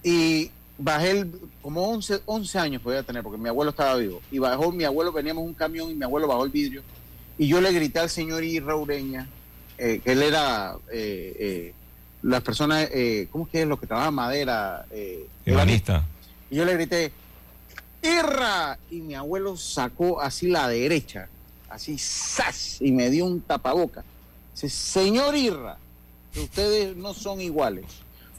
[0.02, 1.32] Y bajé el,
[1.62, 4.20] como 11, 11 años podía tener, porque mi abuelo estaba vivo.
[4.30, 6.82] Y bajó, mi abuelo, veníamos en un camión y mi abuelo bajó el vidrio.
[7.38, 9.26] Y yo le grité al señor Irra Ureña,
[9.78, 11.74] eh, que él era eh, eh,
[12.22, 13.66] las personas, eh, ¿cómo es que es?
[13.68, 14.84] Los que trabajan madera.
[14.90, 16.04] Eh, Ebanista.
[16.50, 17.12] y yo le grité,
[18.02, 18.78] ¡Irra!
[18.90, 21.28] Y mi abuelo sacó así la derecha,
[21.70, 22.76] así, ¡zas!
[22.80, 24.04] Y me dio un tapaboca.
[24.52, 25.78] Dice, señor Irra,
[26.34, 27.84] que ustedes no son iguales.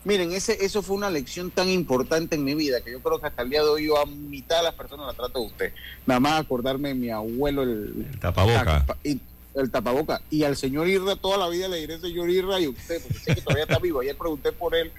[0.03, 3.25] Miren, ese, eso fue una lección tan importante en mi vida que yo creo que
[3.25, 5.73] hasta el día de hoy yo a mitad de las personas la trato de usted.
[6.05, 8.85] Nada más acordarme de mi abuelo el, tapaboca.
[9.03, 9.19] y
[9.55, 10.21] el tapaboca.
[10.29, 13.33] Y al señor Irra, toda la vida le diré señor Irra y usted, porque sé
[13.33, 14.01] que todavía está vivo.
[14.01, 14.91] Ayer pregunté por él,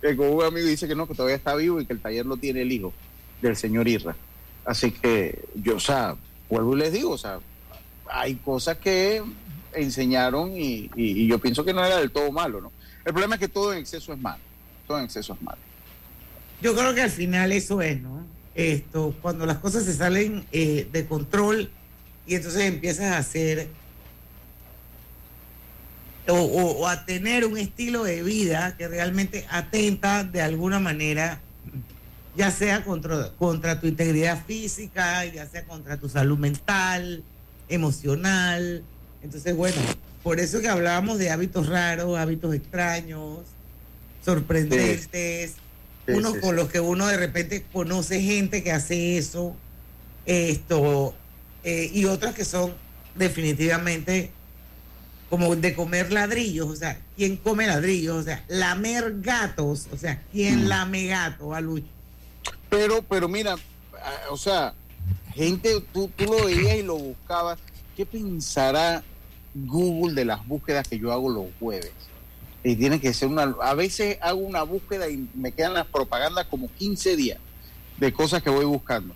[0.00, 2.24] que con un amigo dice que no, que todavía está vivo y que el taller
[2.24, 2.94] lo tiene el hijo
[3.42, 4.16] del señor Irra.
[4.64, 6.16] Así que yo, o sea,
[6.48, 7.38] vuelvo y les digo, o sea,
[8.10, 9.22] hay cosas que
[9.74, 12.72] enseñaron y, yo pienso que no era del todo malo, ¿no?
[13.04, 14.42] El problema es que todo en exceso es malo.
[14.86, 15.58] Todo en exceso es malo.
[16.62, 18.24] Yo creo que al final eso es, ¿no?
[18.54, 21.70] Esto, cuando las cosas se salen eh, de control
[22.26, 23.68] y entonces empiezas a hacer
[26.28, 31.40] o, a tener un estilo de vida que realmente atenta de alguna manera,
[32.36, 37.22] ya sea contra tu integridad física, ya sea contra tu salud mental,
[37.68, 38.82] emocional.
[39.24, 39.80] Entonces, bueno,
[40.22, 43.40] por eso que hablábamos de hábitos raros, hábitos extraños,
[44.24, 45.54] sorprendentes,
[46.06, 49.56] Sí, unos sí, con los que uno de repente conoce gente que hace eso,
[50.26, 51.14] esto,
[51.62, 52.74] eh, y otras que son
[53.14, 54.30] definitivamente
[55.30, 58.16] como de comer ladrillos, o sea, ¿quién come ladrillos?
[58.16, 60.68] O sea, lamer gatos, o sea, ¿quién Mm.
[60.68, 61.86] lame gato, Alucho?
[62.68, 63.56] Pero, pero mira,
[63.94, 64.74] ah, o sea,
[65.34, 67.58] gente, tú, tú lo veías y lo buscabas.
[67.96, 69.02] ¿Qué pensará
[69.54, 71.92] Google de las búsquedas que yo hago los jueves?
[72.62, 73.54] Y tiene que ser una.
[73.62, 77.38] A veces hago una búsqueda y me quedan las propagandas como 15 días
[77.98, 79.14] de cosas que voy buscando.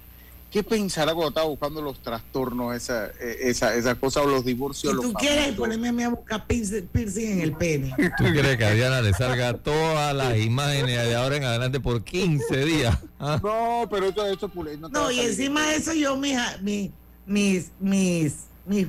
[0.51, 4.95] ¿Qué pensará cuando estaba buscando los trastornos, esa, eh, esa, esa cosa, o los divorcios?
[4.95, 7.95] Los tú quieres ponerme a mí a buscar piercing, piercing en el pene.
[8.17, 12.03] ¿Tú quieres que a Diana le salga todas las imágenes de ahora en adelante por
[12.03, 12.97] 15 días?
[13.21, 13.39] ¿Ah?
[13.43, 16.91] No, pero esto, esto es pule- no No, y encima de eso yo mis, mis,
[17.27, 18.35] mis, mis,
[18.67, 18.87] mis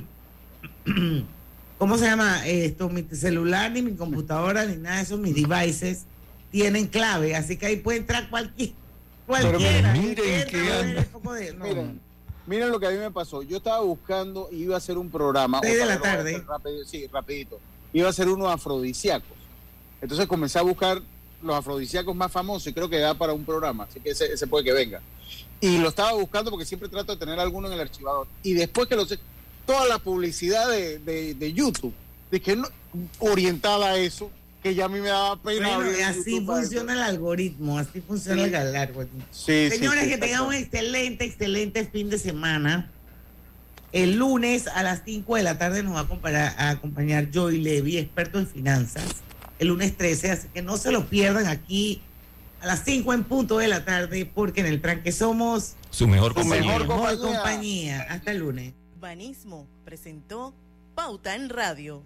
[1.80, 2.88] ¿cómo se llama esto?
[2.90, 6.04] Mi celular, ni mi computadora, ni nada de eso, mis devices
[6.52, 8.70] tienen clave, así que ahí puede entrar cualquier,
[9.26, 9.92] cualquiera.
[9.94, 11.64] miren de- no.
[11.64, 12.00] Miren,
[12.46, 13.42] miren lo que a mí me pasó.
[13.42, 15.60] Yo estaba buscando y iba a hacer un programa.
[15.62, 16.44] Seis de la tarde.
[16.46, 17.58] rápido, sí, rapidito.
[17.94, 19.36] Iba a hacer unos afrodisíacos.
[20.02, 21.00] Entonces comencé a buscar
[21.42, 24.46] los afrodisíacos más famosos y creo que da para un programa, así que ese, ese
[24.46, 25.00] puede que venga.
[25.62, 28.26] Y lo estaba buscando porque siempre trato de tener alguno en el archivador.
[28.42, 29.18] Y después que lo sé,
[29.70, 31.94] toda la publicidad de, de, de YouTube,
[32.30, 32.66] de que no,
[33.20, 34.30] orientada a eso,
[34.62, 35.76] que ya a mí me daba pena.
[35.76, 38.48] Bueno, y así YouTube funciona el algoritmo, así funciona Sí.
[38.48, 39.24] el algoritmo.
[39.30, 42.90] Sí, Señores, sí, que tengan un excelente, excelente fin de semana.
[43.92, 47.58] El lunes a las 5 de la tarde nos va a acompañar, a acompañar Joy
[47.60, 49.04] Levy, experto en finanzas.
[49.60, 52.00] El lunes 13, así que no se lo pierdan aquí
[52.60, 56.32] a las 5 en punto de la tarde, porque en el tranque somos Su mejor
[56.34, 56.66] su compañía.
[56.66, 57.20] mejor compañía.
[57.20, 58.06] compañía.
[58.10, 58.72] Hasta el lunes.
[59.00, 60.54] Banismo presentó
[60.94, 62.02] Pauta en Radio.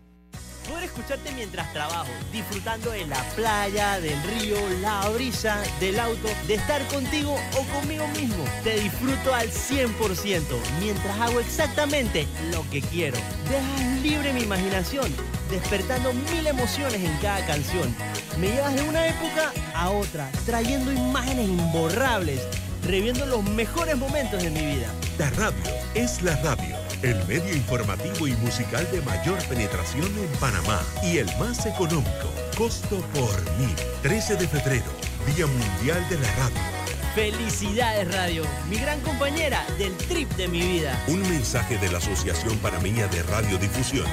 [0.69, 6.55] Poder escucharte mientras trabajo, disfrutando de la playa, del río, la brisa, del auto, de
[6.55, 8.45] estar contigo o conmigo mismo.
[8.63, 10.41] Te disfruto al 100%
[10.81, 13.19] mientras hago exactamente lo que quiero.
[13.51, 15.13] Dejas libre mi imaginación,
[15.51, 17.95] despertando mil emociones en cada canción.
[18.39, 22.41] Me llevas de una época a otra, trayendo imágenes imborrables,
[22.85, 24.89] reviendo los mejores momentos de mi vida.
[25.19, 30.81] La radio es la radio, el medio informativo y musical de mayor penetración en Panamá
[31.03, 32.31] y el más económico.
[32.57, 33.75] Costo por mil.
[34.03, 34.93] 13 de febrero,
[35.35, 36.85] Día Mundial de la Radio.
[37.15, 41.01] Felicidades Radio, mi gran compañera del trip de mi vida.
[41.09, 44.07] Un mensaje de la Asociación Panameña de Radiodifusión,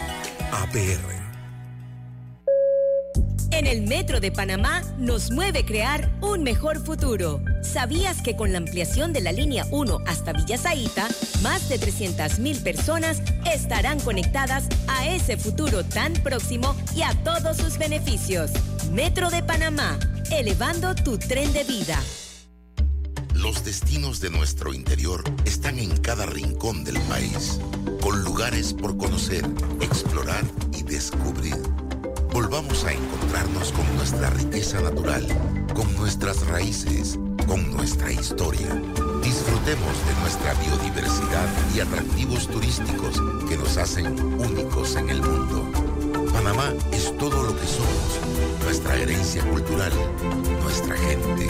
[0.51, 1.20] APR.
[3.61, 7.43] En el Metro de Panamá nos mueve crear un mejor futuro.
[7.61, 11.07] ¿Sabías que con la ampliación de la línea 1 hasta Villa Zaita,
[11.43, 13.21] más de 300.000 personas
[13.53, 18.49] estarán conectadas a ese futuro tan próximo y a todos sus beneficios?
[18.91, 19.99] Metro de Panamá,
[20.31, 22.01] elevando tu tren de vida.
[23.35, 27.59] Los destinos de nuestro interior están en cada rincón del país,
[28.01, 29.45] con lugares por conocer,
[29.81, 30.43] explorar
[30.73, 31.57] y descubrir.
[32.33, 35.27] Volvamos a encontrarnos con nuestra riqueza natural,
[35.73, 38.67] con nuestras raíces, con nuestra historia.
[39.21, 44.07] Disfrutemos de nuestra biodiversidad y atractivos turísticos que nos hacen
[44.39, 45.69] únicos en el mundo.
[46.31, 49.91] Panamá es todo lo que somos, nuestra herencia cultural,
[50.63, 51.49] nuestra gente.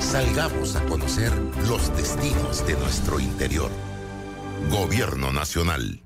[0.00, 1.30] Salgamos a conocer
[1.68, 3.70] los destinos de nuestro interior.
[4.70, 6.02] Gobierno Nacional.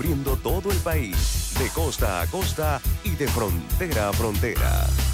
[0.00, 5.09] Cubriendo todo el país, de costa a costa y de frontera a frontera.